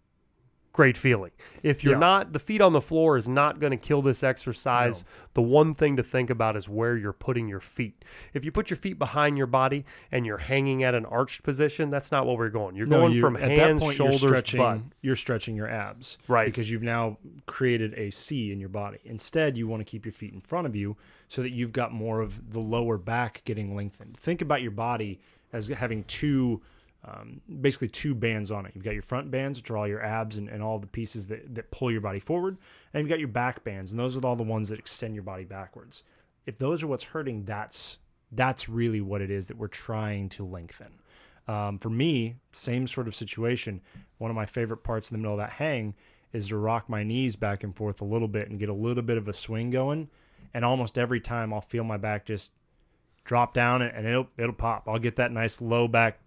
great 0.72 0.96
feeling. 0.96 1.32
If 1.64 1.84
you're 1.84 1.94
Yeah. 1.96 2.00
not, 2.00 2.32
the 2.34 2.40
feet 2.40 2.62
on 2.62 2.74
the 2.74 2.80
floor 2.82 3.18
is 3.18 3.28
not 3.28 3.60
going 3.60 3.72
to 3.72 3.78
kill 3.78 4.02
this 4.02 4.24
exercise. 4.24 5.04
The 5.34 5.42
one 5.42 5.74
thing 5.74 5.98
to 5.98 6.04
think 6.04 6.30
about 6.30 6.56
is 6.56 6.70
where 6.70 6.96
you're 6.96 7.12
putting 7.12 7.48
your 7.48 7.60
feet. 7.60 8.06
If 8.34 8.46
you 8.46 8.52
put 8.52 8.70
your 8.70 8.78
feet 8.78 9.00
behind 9.00 9.38
your 9.38 9.48
body 9.48 9.84
and 10.12 10.26
you're 10.26 10.38
hanging 10.38 10.84
at 10.84 10.94
an 10.96 11.06
arched 11.06 11.44
position, 11.44 11.90
that's 11.90 12.12
not 12.12 12.26
where 12.28 12.38
we're 12.38 12.50
going. 12.50 12.76
You're 12.76 12.86
going 12.88 13.14
you- 13.14 13.20
from 13.20 13.36
hands, 13.36 13.82
point, 13.82 13.98
shoulders, 13.98 14.22
you're 14.22 14.30
stretching, 14.30 14.58
butt. 14.60 14.80
You're 15.02 15.16
stretching 15.16 15.56
your 15.56 15.68
abs. 15.70 16.18
Right. 16.28 16.46
Because 16.46 16.70
you've 16.70 16.84
now 16.84 17.18
created 17.46 17.94
a 17.96 18.12
C 18.12 18.52
in 18.52 18.60
your 18.60 18.70
body. 18.70 19.00
Instead, 19.06 19.58
you 19.58 19.68
want 19.68 19.82
to 19.82 19.86
keep 19.86 20.06
your 20.06 20.14
feet 20.14 20.34
in 20.34 20.40
front 20.42 20.68
of 20.68 20.76
you 20.76 20.96
so 21.28 21.42
that 21.42 21.50
you've 21.52 21.74
got 21.74 21.92
more 21.94 22.22
of 22.22 22.52
the 22.52 22.62
lower 22.62 22.98
back 22.98 23.42
getting 23.44 23.76
lengthened. 23.76 24.18
Think 24.18 24.42
about 24.42 24.62
your 24.62 24.72
body 24.72 25.20
as 25.52 25.68
having 25.68 26.04
two, 26.04 26.62
um, 27.06 27.42
basically 27.62 27.88
two 27.88 28.14
bands 28.14 28.52
on 28.52 28.66
it. 28.66 28.74
You've 28.76 28.84
got 28.84 28.94
your 28.94 29.02
front 29.02 29.32
bands, 29.32 29.60
which 29.60 29.72
are 29.72 29.78
all 29.78 29.88
your 29.88 30.04
abs 30.04 30.38
and, 30.38 30.50
and 30.50 30.62
all 30.62 30.80
the 30.80 30.88
pieces 30.88 31.28
that, 31.28 31.56
that 31.56 31.72
pull 31.72 31.92
your 31.92 32.02
body 32.02 32.20
forward. 32.20 32.58
And 32.94 33.02
you've 33.02 33.10
got 33.10 33.20
your 33.20 33.30
back 33.30 33.64
bands, 33.64 33.92
and 33.92 34.00
those 34.00 34.18
are 34.18 34.26
all 34.26 34.36
the 34.36 34.44
ones 34.44 34.70
that 34.70 34.80
extend 34.80 35.16
your 35.16 35.24
body 35.24 35.46
backwards. 35.46 36.04
If 36.46 36.58
those 36.58 36.84
are 36.84 36.88
what's 36.88 37.04
hurting, 37.04 37.46
that's 37.46 38.00
that's 38.32 38.70
really 38.70 39.02
what 39.02 39.22
it 39.22 39.32
is 39.32 39.48
that 39.48 39.58
we're 39.58 39.68
trying 39.68 40.30
to 40.30 40.46
lengthen. 40.46 40.94
Um, 41.48 41.80
for 41.80 41.90
me, 41.90 42.36
same 42.52 42.86
sort 42.86 43.08
of 43.08 43.16
situation. 43.16 43.82
One 44.20 44.30
of 44.30 44.36
my 44.36 44.46
favorite 44.46 44.84
parts 44.84 45.10
in 45.10 45.16
the 45.16 45.20
middle 45.20 45.34
of 45.34 45.40
that 45.40 45.50
hang 45.50 45.96
is 46.32 46.50
to 46.50 46.58
rock 46.58 46.88
my 46.90 47.04
knees 47.04 47.36
back 47.36 47.64
and 47.64 47.76
forth 47.76 48.02
a 48.02 48.06
little 48.06 48.28
bit 48.28 48.50
and 48.50 48.60
get 48.60 48.70
a 48.70 48.74
little 48.74 49.02
bit 49.02 49.18
of 49.18 49.28
a 49.28 49.34
swing 49.34 49.72
going. 49.72 50.10
And 50.54 50.64
almost 50.64 51.00
every 51.00 51.20
time, 51.20 51.52
I'll 51.54 51.62
feel 51.62 51.84
my 51.84 51.98
back 51.98 52.26
just 52.26 52.52
drop 53.24 53.54
down 53.54 53.82
and 53.82 54.08
it'll 54.08 54.28
it'll 54.38 54.54
pop. 54.54 54.88
I'll 54.88 55.00
get 55.00 55.16
that 55.18 55.32
nice 55.32 55.62
low 55.62 55.88
back. 55.88 56.20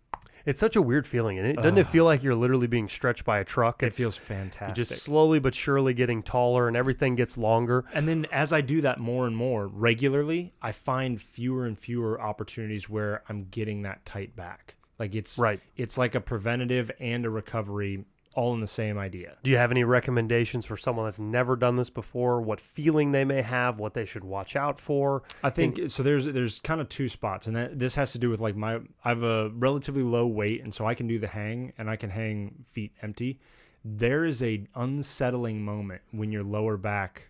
It's 0.45 0.61
such 0.61 0.77
a 0.77 0.83
weird 0.83 1.07
feeling, 1.07 1.39
and 1.39 1.47
it 1.47 1.57
doesn't 1.57 1.79
it 1.79 1.87
feel 1.87 2.05
like 2.05 2.23
you're 2.23 2.35
literally 2.35 2.67
being 2.67 2.89
stretched 2.89 3.25
by 3.25 3.39
a 3.39 3.45
truck? 3.45 3.83
It 3.83 3.87
It's- 3.87 3.99
feels 3.99 4.17
you're 4.19 4.25
fantastic. 4.25 4.75
just 4.75 5.03
slowly 5.03 5.39
but 5.39 5.55
surely 5.55 5.95
getting 5.95 6.23
taller, 6.23 6.69
and 6.69 6.77
everything 6.77 7.15
gets 7.15 7.39
longer. 7.39 7.85
And 7.93 8.09
then 8.09 8.27
as 8.33 8.53
I 8.53 8.61
do 8.61 8.81
that 8.83 8.99
more 8.99 9.27
and 9.27 9.37
more 9.37 9.67
regularly, 9.69 10.53
I 10.61 10.73
find 10.73 11.21
fewer 11.21 11.67
and 11.67 11.79
fewer 11.79 12.21
opportunities 12.21 12.89
where 12.89 13.23
I'm 13.29 13.47
getting 13.51 13.83
that 13.83 14.05
tight 14.05 14.35
back. 14.37 14.75
Like 14.99 15.15
it's 15.15 15.39
Right. 15.39 15.61
It's 15.77 15.99
like 15.99 16.15
a 16.15 16.21
preventative 16.21 16.91
and 17.01 17.25
a 17.25 17.31
recovery 17.31 18.05
all 18.35 18.55
in 18.55 18.61
the 18.61 18.67
same 18.67 18.99
idea. 18.99 19.37
Do 19.43 19.51
you 19.51 19.57
have 19.57 19.71
any 19.71 19.85
recommendations 19.85 20.65
for 20.65 20.77
someone 20.77 21.07
that's 21.07 21.19
never 21.19 21.57
done 21.57 21.77
this 21.77 21.91
before? 21.91 22.41
What 22.41 22.61
feeling 22.61 23.13
they 23.13 23.25
may 23.25 23.43
have? 23.43 23.79
What 23.79 23.95
they 23.95 24.05
should 24.05 24.25
watch 24.25 24.57
out 24.57 24.79
for? 24.79 25.23
I 25.43 25.51
think 25.51 25.89
so. 25.89 26.03
There's 26.03 26.27
there's 26.27 26.61
kind 26.61 26.81
of 26.81 26.89
two 26.89 27.09
spots, 27.09 27.47
and 27.47 27.57
that 27.57 27.79
this 27.79 27.95
has 27.95 28.13
to 28.13 28.19
do 28.19 28.31
with 28.31 28.41
like 28.41 28.57
my 28.57 28.77
I 29.05 29.09
have 29.09 29.23
a 29.23 29.51
relatively 29.51 30.03
low 30.03 30.27
weight, 30.27 30.63
and 30.63 30.73
so 30.73 30.87
I 30.87 30.95
can 30.95 31.07
do 31.07 31.19
the 31.19 31.29
hang, 31.29 31.73
and 31.79 31.91
I 31.91 31.97
can 31.97 32.11
hang 32.11 32.55
feet 32.65 32.93
empty. 33.03 33.41
There 33.85 34.25
is 34.25 34.43
a 34.43 34.65
unsettling 34.75 35.65
moment 35.65 36.03
when 36.13 36.31
your 36.31 36.45
lower 36.45 36.77
back 36.77 37.29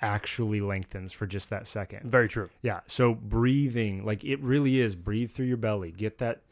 actually 0.00 0.60
lengthens 0.60 1.12
for 1.12 1.26
just 1.26 1.50
that 1.50 1.66
second. 1.66 2.10
Very 2.10 2.28
true. 2.28 2.50
Yeah. 2.62 2.80
So 2.86 3.14
breathing, 3.14 4.04
like 4.04 4.24
it 4.24 4.40
really 4.40 4.80
is, 4.80 4.94
breathe 4.94 5.30
through 5.30 5.46
your 5.46 5.56
belly, 5.56 5.92
get 5.92 6.18
that 6.18 6.42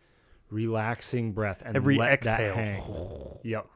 relaxing 0.51 1.33
breath, 1.33 1.63
and 1.65 1.77
Every 1.77 1.97
let 1.97 2.13
exhale. 2.13 2.55
That 2.55 2.65
hang. 2.65 2.83
Yep. 3.43 3.67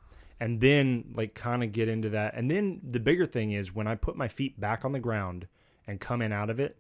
And 0.40 0.60
then 0.60 1.04
like 1.14 1.34
kind 1.34 1.62
of 1.62 1.72
get 1.72 1.88
into 1.88 2.10
that. 2.10 2.34
And 2.34 2.50
then 2.50 2.80
the 2.82 3.00
bigger 3.00 3.24
thing 3.24 3.52
is 3.52 3.74
when 3.74 3.86
I 3.86 3.94
put 3.94 4.16
my 4.16 4.28
feet 4.28 4.60
back 4.60 4.84
on 4.84 4.92
the 4.92 4.98
ground 4.98 5.46
and 5.86 6.00
come 6.00 6.20
in 6.20 6.32
out 6.32 6.50
of 6.50 6.60
it, 6.60 6.76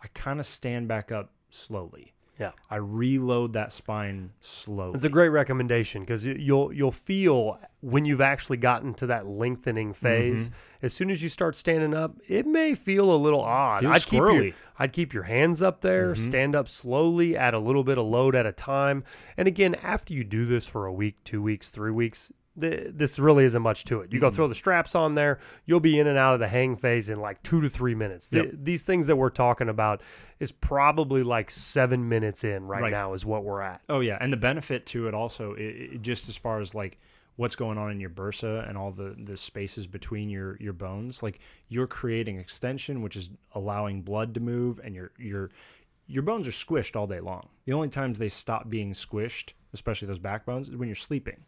I 0.00 0.06
kind 0.14 0.38
of 0.38 0.46
stand 0.46 0.86
back 0.86 1.10
up 1.10 1.32
slowly. 1.50 2.14
Yeah. 2.38 2.52
I 2.70 2.76
reload 2.76 3.54
that 3.54 3.72
spine 3.72 4.30
slowly. 4.40 4.94
It's 4.94 5.04
a 5.04 5.08
great 5.08 5.30
recommendation 5.30 6.02
because 6.02 6.24
you'll 6.24 6.72
you'll 6.72 6.92
feel 6.92 7.58
when 7.80 8.04
you've 8.04 8.20
actually 8.20 8.58
gotten 8.58 8.94
to 8.94 9.06
that 9.06 9.26
lengthening 9.26 9.88
mm-hmm. 9.88 10.06
phase. 10.06 10.50
As 10.80 10.92
soon 10.92 11.10
as 11.10 11.20
you 11.22 11.28
start 11.28 11.56
standing 11.56 11.94
up, 11.94 12.16
it 12.28 12.46
may 12.46 12.76
feel 12.76 13.12
a 13.12 13.16
little 13.16 13.40
odd. 13.40 13.80
Feels 13.80 13.96
I'd 13.96 14.06
keep 14.06 14.18
your. 14.18 14.52
I'd 14.78 14.92
keep 14.92 15.12
your 15.12 15.24
hands 15.24 15.60
up 15.60 15.80
there, 15.80 16.12
mm-hmm. 16.12 16.22
stand 16.22 16.54
up 16.54 16.68
slowly, 16.68 17.36
add 17.36 17.52
a 17.52 17.58
little 17.58 17.82
bit 17.82 17.98
of 17.98 18.06
load 18.06 18.36
at 18.36 18.46
a 18.46 18.52
time. 18.52 19.02
And 19.36 19.48
again, 19.48 19.74
after 19.76 20.14
you 20.14 20.22
do 20.22 20.46
this 20.46 20.68
for 20.68 20.86
a 20.86 20.92
week, 20.92 21.16
two 21.24 21.42
weeks, 21.42 21.70
three 21.70 21.90
weeks, 21.90 22.30
th- 22.60 22.88
this 22.94 23.18
really 23.18 23.44
isn't 23.44 23.62
much 23.62 23.84
to 23.86 24.00
it. 24.00 24.12
You 24.12 24.20
go 24.20 24.28
mm-hmm. 24.28 24.36
throw 24.36 24.48
the 24.48 24.54
straps 24.54 24.94
on 24.94 25.14
there, 25.14 25.38
you'll 25.66 25.80
be 25.80 25.98
in 25.98 26.06
and 26.06 26.18
out 26.18 26.34
of 26.34 26.40
the 26.40 26.48
hang 26.48 26.76
phase 26.76 27.10
in 27.10 27.20
like 27.20 27.42
two 27.42 27.60
to 27.60 27.68
three 27.68 27.94
minutes. 27.94 28.28
Th- 28.28 28.44
Yep. 28.44 28.54
these 28.62 28.82
things 28.82 29.06
that 29.06 29.16
we're 29.16 29.30
talking 29.30 29.68
about 29.68 30.02
is 30.40 30.52
probably 30.52 31.22
like 31.22 31.50
seven 31.50 32.08
minutes 32.08 32.44
in 32.44 32.66
right, 32.66 32.82
Right. 32.82 32.90
now 32.90 33.12
is 33.12 33.24
what 33.24 33.44
we're 33.44 33.62
at. 33.62 33.80
Oh 33.88 34.00
yeah, 34.00 34.18
and 34.20 34.32
the 34.32 34.36
benefit 34.36 34.86
to 34.86 35.08
it 35.08 35.14
also, 35.14 35.54
i 35.56 35.90
i 35.94 35.96
just 35.96 36.28
as 36.28 36.36
far 36.36 36.60
as 36.60 36.74
like 36.74 36.98
what's 37.36 37.54
going 37.54 37.78
on 37.78 37.92
in 37.92 38.00
your 38.00 38.10
bursa 38.10 38.68
and 38.68 38.76
all 38.76 38.90
the 38.90 39.14
the 39.24 39.36
spaces 39.36 39.86
between 39.86 40.28
your 40.28 40.56
your 40.60 40.72
bones, 40.72 41.22
like 41.22 41.38
you're 41.68 41.86
creating 41.86 42.38
extension, 42.38 43.00
which 43.00 43.16
is 43.16 43.30
allowing 43.54 44.02
blood 44.02 44.34
to 44.34 44.40
move, 44.40 44.80
and 44.84 44.94
your 44.94 45.12
your 45.18 45.50
your 46.08 46.22
bones 46.22 46.48
are 46.48 46.52
squished 46.52 46.96
all 46.96 47.06
day 47.06 47.20
long. 47.20 47.48
The 47.66 47.72
only 47.74 47.88
times 47.88 48.18
they 48.18 48.28
stop 48.28 48.68
being 48.68 48.92
squished, 48.92 49.52
especially 49.72 50.08
those 50.08 50.18
backbones, 50.18 50.68
is 50.68 50.76
when 50.76 50.88
you're 50.88 50.96
sleeping, 50.96 51.38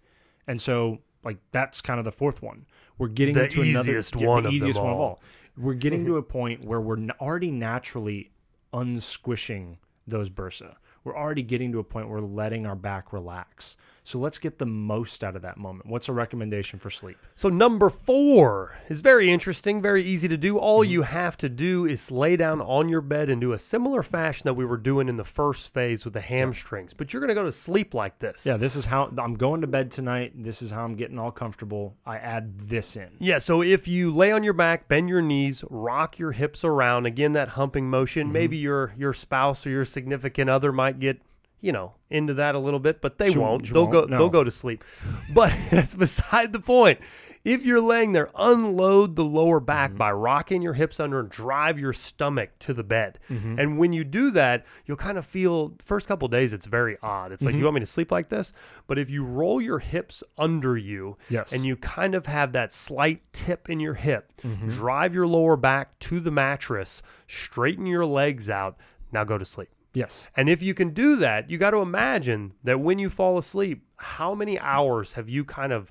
and 0.46 0.60
so 0.60 0.98
like 1.24 1.38
that's 1.52 1.80
kind 1.80 1.98
of 1.98 2.04
the 2.04 2.12
fourth 2.12 2.42
one. 2.42 2.66
We're 2.98 3.08
getting 3.08 3.34
The 3.34 3.44
into 3.44 3.62
another 3.62 4.02
one 4.14 4.20
the 4.20 4.28
of 4.28 4.44
them 4.44 4.52
easiest 4.52 4.80
one 4.80 4.92
of 4.92 4.98
all. 4.98 5.02
all. 5.02 5.22
We're 5.56 5.74
getting 5.74 6.04
to 6.04 6.12
mm-hmm. 6.12 6.18
a 6.18 6.22
point 6.22 6.64
where 6.64 6.80
we're 6.80 6.98
already 7.20 7.50
naturally 7.50 8.30
unsquishing 8.72 9.76
those 10.06 10.30
bursa. 10.30 10.74
we're 11.04 11.16
already 11.16 11.42
getting 11.42 11.72
to 11.72 11.78
a 11.78 11.84
point 11.84 12.08
where 12.08 12.20
we're 12.20 12.26
letting 12.26 12.66
our 12.66 12.74
back 12.74 13.12
relax. 13.12 13.76
So 14.02 14.18
let's 14.18 14.38
get 14.38 14.58
the 14.58 14.66
most 14.66 15.22
out 15.22 15.36
of 15.36 15.42
that 15.42 15.56
moment. 15.56 15.86
What's 15.86 16.08
a 16.08 16.12
recommendation 16.12 16.78
for 16.78 16.90
sleep? 16.90 17.18
So 17.36 17.48
number 17.48 17.90
four 17.90 18.76
is 18.88 19.00
very 19.00 19.30
interesting, 19.30 19.80
very 19.82 20.04
easy 20.04 20.28
to 20.28 20.36
do. 20.36 20.58
All 20.58 20.82
mm-hmm. 20.82 20.92
you 20.92 21.02
have 21.02 21.36
to 21.38 21.48
do 21.48 21.86
is 21.86 22.10
lay 22.10 22.36
down 22.36 22.60
on 22.60 22.88
your 22.88 23.00
bed 23.00 23.30
and 23.30 23.40
do 23.40 23.52
a 23.52 23.58
similar 23.58 24.02
fashion 24.02 24.42
that 24.44 24.54
we 24.54 24.64
were 24.64 24.76
doing 24.76 25.08
in 25.08 25.16
the 25.16 25.24
first 25.24 25.72
phase 25.72 26.04
with 26.04 26.14
the 26.14 26.20
hamstrings. 26.20 26.94
But 26.94 27.12
you're 27.12 27.20
going 27.20 27.28
to 27.28 27.34
go 27.34 27.44
to 27.44 27.52
sleep 27.52 27.94
like 27.94 28.18
this. 28.18 28.44
Yeah, 28.44 28.56
this 28.56 28.76
is 28.76 28.86
how 28.86 29.12
I'm 29.18 29.34
going 29.34 29.60
to 29.60 29.66
bed 29.66 29.90
tonight. 29.90 30.32
This 30.34 30.62
is 30.62 30.70
how 30.70 30.84
I'm 30.84 30.94
getting 30.94 31.18
all 31.18 31.30
comfortable. 31.30 31.96
I 32.06 32.16
add 32.18 32.58
this 32.58 32.96
in. 32.96 33.10
Yeah, 33.18 33.38
so 33.38 33.62
if 33.62 33.86
you 33.86 34.10
lay 34.10 34.32
on 34.32 34.42
your 34.42 34.52
back, 34.52 34.88
bend 34.88 35.08
your 35.08 35.22
knees, 35.22 35.64
rock 35.70 36.18
your 36.18 36.32
hips 36.32 36.64
around, 36.64 37.06
again 37.06 37.32
that 37.34 37.50
humping 37.50 37.88
motion, 37.88 38.24
mm-hmm. 38.24 38.32
maybe 38.32 38.56
your 38.56 38.92
your 38.96 39.12
spouse 39.12 39.66
or 39.66 39.70
your 39.70 39.84
significant 39.84 40.50
other 40.50 40.72
might 40.72 41.00
get, 41.00 41.20
you 41.60 41.72
know, 41.72 41.94
into 42.10 42.34
that 42.34 42.54
a 42.54 42.58
little 42.58 42.80
bit, 42.80 43.00
but 43.00 43.18
they 43.18 43.32
She- 43.32 43.38
won't. 43.38 43.66
she 43.66 43.72
they'll 43.72 43.82
won't? 43.86 43.92
go 43.92 44.04
No. 44.06 44.18
they'll 44.18 44.28
go 44.30 44.44
to 44.44 44.50
sleep. 44.50 44.84
But 45.32 45.54
that's 45.70 45.94
beside 45.94 46.52
the 46.52 46.60
point. 46.60 46.98
If 47.42 47.64
you're 47.64 47.80
laying 47.80 48.12
there, 48.12 48.28
unload 48.34 49.16
the 49.16 49.24
lower 49.24 49.60
back 49.60 49.90
mm-hmm. 49.90 49.98
by 49.98 50.12
rocking 50.12 50.60
your 50.60 50.74
hips 50.74 51.00
under 51.00 51.20
and 51.20 51.30
drive 51.30 51.78
your 51.78 51.94
stomach 51.94 52.50
to 52.60 52.74
the 52.74 52.82
bed. 52.82 53.18
Mm-hmm. 53.30 53.58
And 53.58 53.78
when 53.78 53.94
you 53.94 54.04
do 54.04 54.30
that, 54.32 54.66
you'll 54.84 54.98
kind 54.98 55.16
of 55.16 55.24
feel 55.24 55.72
first 55.82 56.06
couple 56.06 56.28
days 56.28 56.52
it's 56.52 56.66
very 56.66 56.98
odd. 57.02 57.32
It's 57.32 57.42
like 57.42 57.52
you 57.52 57.58
mm-hmm. 57.60 57.64
want 57.64 57.74
me 57.76 57.80
to 57.80 57.86
sleep 57.86 58.12
like 58.12 58.28
this, 58.28 58.52
but 58.86 58.98
if 58.98 59.08
you 59.08 59.24
roll 59.24 59.58
your 59.58 59.78
hips 59.78 60.22
under 60.36 60.76
you 60.76 61.16
Yes. 61.30 61.52
and 61.52 61.64
you 61.64 61.76
kind 61.76 62.14
of 62.14 62.26
have 62.26 62.52
that 62.52 62.72
slight 62.72 63.22
tip 63.32 63.70
in 63.70 63.80
your 63.80 63.94
hip, 63.94 64.34
drive 64.68 65.14
your 65.14 65.26
lower 65.26 65.56
back 65.56 65.98
to 66.00 66.20
the 66.20 66.30
mattress, 66.30 67.00
straighten 67.26 67.86
your 67.86 68.04
legs 68.04 68.50
out, 68.50 68.76
now 69.12 69.24
go 69.24 69.38
to 69.38 69.46
sleep. 69.46 69.70
Yes. 69.92 70.28
And 70.36 70.48
if 70.48 70.62
you 70.62 70.72
can 70.74 70.90
do 70.90 71.16
that, 71.16 71.50
you 71.50 71.58
got 71.58 71.72
to 71.72 71.78
imagine 71.78 72.52
that 72.64 72.78
when 72.80 72.98
you 72.98 73.10
fall 73.10 73.38
asleep, 73.38 73.84
how 73.96 74.34
many 74.34 74.58
hours 74.58 75.14
have 75.14 75.28
you 75.28 75.44
kind 75.44 75.72
of 75.72 75.90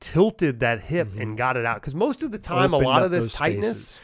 tilted 0.00 0.60
that 0.60 0.80
hip 0.82 1.08
and 1.18 1.36
got 1.36 1.56
it 1.56 1.64
out? 1.64 1.80
Because 1.80 1.94
most 1.94 2.22
of 2.22 2.30
the 2.30 2.38
time, 2.38 2.74
Opened 2.74 2.86
a 2.86 2.88
lot 2.88 3.02
of 3.02 3.10
this 3.10 3.32
tightness 3.32 3.78
spaces. 3.82 4.00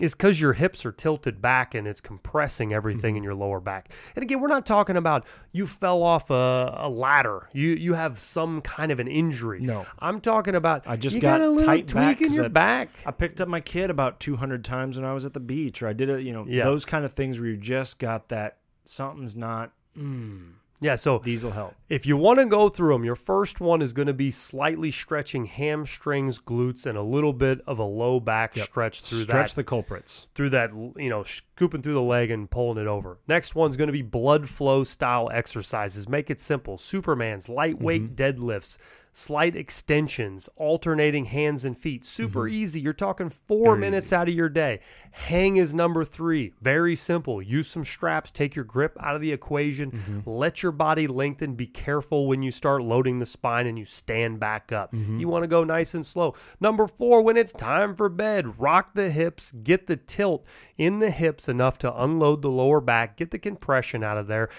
is 0.00 0.14
because 0.14 0.40
your 0.40 0.52
hips 0.52 0.84
are 0.84 0.92
tilted 0.92 1.40
back 1.40 1.74
and 1.74 1.86
it's 1.86 2.00
compressing 2.00 2.72
everything 2.72 3.12
Mm-hmm. 3.14 3.16
in 3.18 3.22
your 3.22 3.34
lower 3.34 3.60
back. 3.60 3.90
And 4.14 4.22
again, 4.22 4.40
we're 4.40 4.48
not 4.48 4.66
talking 4.66 4.96
about 4.96 5.26
you 5.52 5.66
fell 5.66 6.02
off 6.02 6.30
a, 6.30 6.74
a 6.78 6.88
ladder, 6.88 7.48
you 7.52 7.70
you 7.70 7.94
have 7.94 8.18
some 8.18 8.60
kind 8.60 8.90
of 8.92 8.98
an 9.00 9.08
injury. 9.08 9.60
No. 9.60 9.86
I'm 9.98 10.20
talking 10.20 10.54
about 10.54 10.84
I 10.86 10.96
just 10.96 11.14
you 11.16 11.20
got 11.22 11.38
got 11.40 11.46
a 11.46 11.50
little 11.50 11.66
tight 11.66 11.88
tweak 11.88 12.20
in 12.22 12.32
your 12.32 12.46
I- 12.46 12.48
back. 12.48 12.90
I 13.06 13.10
picked 13.10 13.40
up 13.40 13.48
my 13.48 13.60
kid 13.60 13.90
about 13.90 14.20
200 14.20 14.64
times 14.64 14.96
when 14.96 15.04
I 15.06 15.12
was 15.12 15.24
at 15.24 15.32
the 15.34 15.40
beach, 15.40 15.82
or 15.82 15.88
I 15.88 15.92
did 15.92 16.08
it, 16.08 16.22
you 16.22 16.32
know, 16.32 16.44
Yeah. 16.48 16.64
those 16.64 16.84
kind 16.84 17.04
of 17.04 17.12
things 17.14 17.38
where 17.40 17.48
you 17.48 17.56
just 17.56 17.98
got 17.98 18.28
that 18.28 18.58
something's 18.86 19.36
not. 19.36 19.72
Mm, 19.98 20.52
Yeah, 20.80 20.94
so 20.96 21.18
these 21.24 21.42
will 21.42 21.52
help. 21.52 21.74
If 21.88 22.04
you 22.04 22.18
want 22.18 22.38
to 22.38 22.44
go 22.46 22.68
through 22.68 22.92
them, 22.92 23.02
your 23.04 23.14
first 23.14 23.60
one 23.62 23.80
is 23.80 23.94
going 23.94 24.08
to 24.08 24.12
be 24.12 24.30
slightly 24.30 24.90
stretching 24.90 25.46
hamstrings, 25.46 26.38
glutes, 26.38 26.84
and 26.84 26.98
a 26.98 27.02
little 27.02 27.32
bit 27.32 27.62
of 27.66 27.78
a 27.78 27.82
low 27.84 28.20
back 28.20 28.58
stretch 28.58 29.00
through 29.00 29.20
Stretch 29.22 29.26
that 29.26 29.32
Stretch 29.32 29.54
the 29.54 29.64
culprits. 29.64 30.28
through 30.34 30.50
that 30.50 30.72
you 30.96 31.08
know 31.08 31.22
scooping 31.22 31.80
through 31.80 31.94
the 31.94 32.02
leg 32.02 32.30
and 32.30 32.50
pulling 32.50 32.76
it 32.76 32.86
over. 32.86 33.18
Next 33.26 33.54
one's 33.54 33.76
going 33.78 33.88
to 33.88 33.92
be 33.92 34.02
blood 34.02 34.48
flow 34.50 34.84
style 34.84 35.30
exercises. 35.32 36.08
Make 36.10 36.28
it 36.30 36.40
simple. 36.42 36.76
Superman's 36.76 37.48
lightweight 37.48 38.14
deadlifts, 38.14 38.76
slight 39.18 39.56
extensions, 39.56 40.46
alternating 40.56 41.24
hands 41.24 41.64
and 41.64 41.78
feet. 41.78 42.04
Super 42.04 42.40
mm-hmm. 42.40 42.54
easy. 42.54 42.80
You're 42.82 42.92
talking 42.92 43.30
4 43.30 43.64
Very 43.64 43.80
minutes 43.80 44.12
out 44.12 44.28
of 44.28 44.34
your 44.34 44.50
day. 44.50 44.80
Hang 45.10 45.56
is 45.56 45.72
number 45.72 46.04
3. 46.04 46.52
Very 46.60 46.94
simple. 46.94 47.40
Use 47.40 47.66
some 47.66 47.82
straps, 47.82 48.30
take 48.30 48.54
your 48.54 48.66
grip 48.66 48.94
out 49.00 49.14
of 49.14 49.22
the 49.22 49.32
equation. 49.32 49.92
Mm-hmm. 49.92 50.28
Let 50.28 50.62
your 50.62 50.72
body 50.72 51.06
lengthen. 51.06 51.54
Be 51.54 51.66
careful 51.66 52.26
when 52.26 52.42
you 52.42 52.50
start 52.50 52.82
loading 52.82 53.18
the 53.18 53.24
spine 53.24 53.66
and 53.66 53.78
you 53.78 53.86
stand 53.86 54.38
back 54.38 54.70
up. 54.70 54.92
Mm-hmm. 54.92 55.18
You 55.18 55.28
want 55.28 55.44
to 55.44 55.48
go 55.48 55.64
nice 55.64 55.94
and 55.94 56.04
slow. 56.04 56.34
Number 56.60 56.86
4, 56.86 57.22
when 57.22 57.38
it's 57.38 57.54
time 57.54 57.94
for 57.94 58.10
bed, 58.10 58.60
rock 58.60 58.90
the 58.92 59.08
hips, 59.08 59.50
get 59.50 59.86
the 59.86 59.96
tilt 59.96 60.44
in 60.76 60.98
the 60.98 61.10
hips 61.10 61.48
enough 61.48 61.78
to 61.78 62.02
unload 62.02 62.42
the 62.42 62.50
lower 62.50 62.82
back, 62.82 63.16
get 63.16 63.30
the 63.30 63.38
compression 63.38 64.04
out 64.04 64.18
of 64.18 64.26
there, 64.26 64.50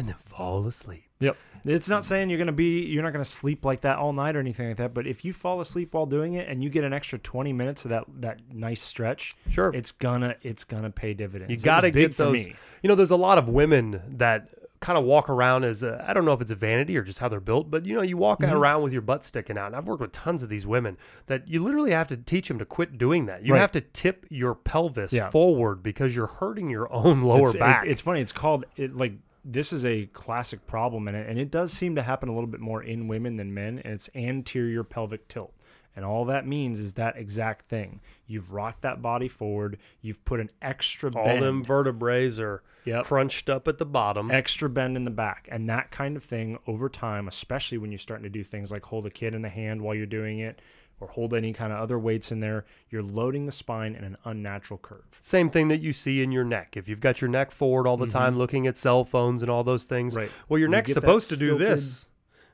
and 0.00 0.08
then 0.08 0.16
fall 0.16 0.66
asleep. 0.66 1.04
Yep. 1.20 1.36
It's 1.66 1.90
not 1.90 2.04
saying 2.06 2.30
you're 2.30 2.38
going 2.38 2.46
to 2.46 2.52
be, 2.54 2.86
you're 2.86 3.02
not 3.02 3.12
going 3.12 3.22
to 3.24 3.30
sleep 3.30 3.66
like 3.66 3.82
that 3.82 3.98
all 3.98 4.14
night 4.14 4.34
or 4.34 4.40
anything 4.40 4.68
like 4.68 4.78
that. 4.78 4.94
But 4.94 5.06
if 5.06 5.26
you 5.26 5.34
fall 5.34 5.60
asleep 5.60 5.92
while 5.92 6.06
doing 6.06 6.32
it 6.34 6.48
and 6.48 6.64
you 6.64 6.70
get 6.70 6.84
an 6.84 6.94
extra 6.94 7.18
20 7.18 7.52
minutes 7.52 7.84
of 7.84 7.90
that, 7.90 8.04
that 8.20 8.40
nice 8.50 8.80
stretch, 8.80 9.34
Sure. 9.50 9.70
it's 9.74 9.92
gonna, 9.92 10.34
it's 10.40 10.64
gonna 10.64 10.88
pay 10.88 11.12
dividends. 11.12 11.50
You 11.50 11.58
got 11.58 11.80
to 11.82 11.90
get 11.90 12.16
those. 12.16 12.46
You 12.46 12.54
know, 12.88 12.94
there's 12.94 13.10
a 13.10 13.16
lot 13.16 13.36
of 13.36 13.48
women 13.48 14.00
that 14.16 14.48
kind 14.80 14.96
of 14.96 15.04
walk 15.04 15.28
around 15.28 15.64
as 15.64 15.84
I 15.84 16.02
I 16.08 16.14
don't 16.14 16.24
know 16.24 16.32
if 16.32 16.40
it's 16.40 16.50
a 16.50 16.54
vanity 16.54 16.96
or 16.96 17.02
just 17.02 17.18
how 17.18 17.28
they're 17.28 17.38
built, 17.38 17.70
but 17.70 17.84
you 17.84 17.94
know, 17.94 18.00
you 18.00 18.16
walk 18.16 18.40
Mm-hmm. 18.40 18.54
around 18.54 18.82
with 18.82 18.94
your 18.94 19.02
butt 19.02 19.22
sticking 19.22 19.58
out. 19.58 19.66
And 19.66 19.76
I've 19.76 19.86
worked 19.86 20.00
with 20.00 20.12
tons 20.12 20.42
of 20.42 20.48
these 20.48 20.66
women 20.66 20.96
that 21.26 21.46
you 21.46 21.62
literally 21.62 21.90
have 21.90 22.08
to 22.08 22.16
teach 22.16 22.48
them 22.48 22.58
to 22.60 22.64
quit 22.64 22.96
doing 22.96 23.26
that. 23.26 23.44
You 23.44 23.52
Right. 23.52 23.60
have 23.60 23.72
to 23.72 23.82
tip 23.82 24.24
your 24.30 24.54
pelvis 24.54 25.12
Yeah. 25.12 25.28
forward 25.28 25.82
because 25.82 26.16
you're 26.16 26.28
hurting 26.28 26.70
your 26.70 26.90
own 26.90 27.20
lower 27.32 27.48
it's, 27.50 27.56
back. 27.58 27.82
It's, 27.82 27.92
it's 27.92 28.00
funny. 28.00 28.22
It's 28.22 28.32
called 28.32 28.64
it 28.78 28.96
like 28.96 29.12
this 29.44 29.72
is 29.72 29.84
a 29.84 30.06
classic 30.06 30.66
problem 30.66 31.08
in 31.08 31.14
it, 31.14 31.28
and 31.28 31.38
it 31.38 31.50
does 31.50 31.72
seem 31.72 31.94
to 31.96 32.02
happen 32.02 32.28
a 32.28 32.34
little 32.34 32.48
bit 32.48 32.60
more 32.60 32.82
in 32.82 33.08
women 33.08 33.36
than 33.36 33.54
men. 33.54 33.80
And 33.84 33.94
it's 33.94 34.10
anterior 34.14 34.84
pelvic 34.84 35.28
tilt, 35.28 35.54
and 35.96 36.04
all 36.04 36.24
that 36.26 36.46
means 36.46 36.78
is 36.80 36.94
that 36.94 37.16
exact 37.16 37.68
thing. 37.68 38.00
You've 38.26 38.52
rocked 38.52 38.82
that 38.82 39.02
body 39.02 39.28
forward. 39.28 39.78
You've 40.02 40.24
put 40.24 40.40
an 40.40 40.50
extra 40.62 41.10
All 41.14 41.24
bend, 41.24 41.42
them 41.42 41.64
vertebrae 41.64 42.28
are 42.38 42.62
Yep. 42.86 43.04
crunched 43.04 43.50
up 43.50 43.68
at 43.68 43.76
the 43.76 43.84
bottom. 43.84 44.30
extra 44.30 44.68
bend 44.68 44.96
in 44.96 45.04
the 45.04 45.10
back, 45.10 45.48
and 45.52 45.68
that 45.68 45.90
kind 45.90 46.16
of 46.16 46.24
thing 46.24 46.58
over 46.66 46.88
time, 46.88 47.28
especially 47.28 47.76
when 47.78 47.90
you're 47.92 47.98
starting 47.98 48.24
to 48.24 48.30
do 48.30 48.42
things 48.42 48.72
like 48.72 48.84
hold 48.84 49.04
a 49.06 49.10
kid 49.10 49.34
in 49.34 49.42
the 49.42 49.50
hand 49.50 49.82
while 49.82 49.94
you're 49.94 50.06
doing 50.06 50.38
it. 50.38 50.60
Or 51.00 51.08
hold 51.08 51.32
any 51.32 51.52
kind 51.54 51.72
of 51.72 51.78
other 51.80 51.98
weights 51.98 52.30
in 52.30 52.40
there, 52.40 52.66
you're 52.90 53.02
loading 53.02 53.46
the 53.46 53.52
spine 53.52 53.94
in 53.94 54.04
an 54.04 54.18
unnatural 54.24 54.76
curve. 54.78 55.18
Same 55.22 55.48
thing 55.48 55.68
that 55.68 55.80
you 55.80 55.92
see 55.94 56.22
in 56.22 56.30
your 56.30 56.44
neck. 56.44 56.76
If 56.76 56.88
you've 56.88 57.00
got 57.00 57.22
your 57.22 57.30
neck 57.30 57.52
forward 57.52 57.86
all 57.86 57.96
the 57.96 58.06
time 58.06 58.36
looking 58.36 58.66
at 58.66 58.76
cell 58.76 59.02
phones 59.04 59.40
and 59.42 59.50
all 59.50 59.64
those 59.64 59.84
things, 59.84 60.12
Mm-hmm. 60.12 60.20
Right. 60.24 60.32
well, 60.50 60.58
your 60.58 60.68
You 60.68 60.72
neck's 60.72 60.92
supposed 60.92 61.30
to 61.30 61.36
do 61.36 61.46
stilted- 61.46 61.66
this. 61.68 62.06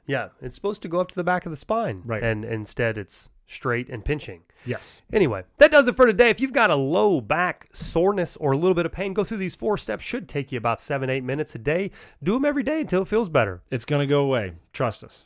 Yeah, 0.07 0.29
it's 0.41 0.55
supposed 0.55 0.83
to 0.83 0.89
go 0.89 1.01
up 1.01 1.09
to 1.09 1.15
the 1.17 1.25
back 1.25 1.45
of 1.47 1.51
the 1.51 1.57
spine. 1.57 2.03
Right. 2.05 2.23
And 2.23 2.45
instead 2.45 2.97
it's 2.97 3.29
straight 3.49 3.89
and 3.89 4.05
pinching. 4.05 4.43
Yes. 4.65 5.03
Anyway, 5.13 5.43
that 5.59 5.73
does 5.73 5.89
it 5.89 5.97
for 5.97 6.07
today. 6.07 6.31
If 6.31 6.41
you've 6.41 6.53
got 6.53 6.71
a 6.71 6.77
low 6.77 7.21
back 7.21 7.69
soreness 7.73 8.37
or 8.37 8.53
a 8.53 8.57
little 8.57 8.75
bit 8.75 8.87
of 8.87 8.93
pain, 8.93 9.13
go 9.15 9.25
through 9.25 9.39
these 9.39 9.57
four 9.57 9.77
steps. 9.77 10.05
Should 10.05 10.29
take 10.29 10.53
you 10.53 10.59
about 10.59 10.81
seven, 10.81 11.11
eight 11.11 11.25
minutes 11.25 11.57
a 11.57 11.59
day. 11.59 11.91
Do 12.23 12.35
them 12.35 12.45
every 12.45 12.63
day 12.63 12.81
until 12.83 13.03
it 13.03 13.09
feels 13.09 13.29
better. 13.29 13.63
It's 13.71 13.85
going 13.85 14.07
to 14.07 14.11
go 14.11 14.21
away. 14.21 14.53
Trust 14.73 15.03
us. 15.03 15.25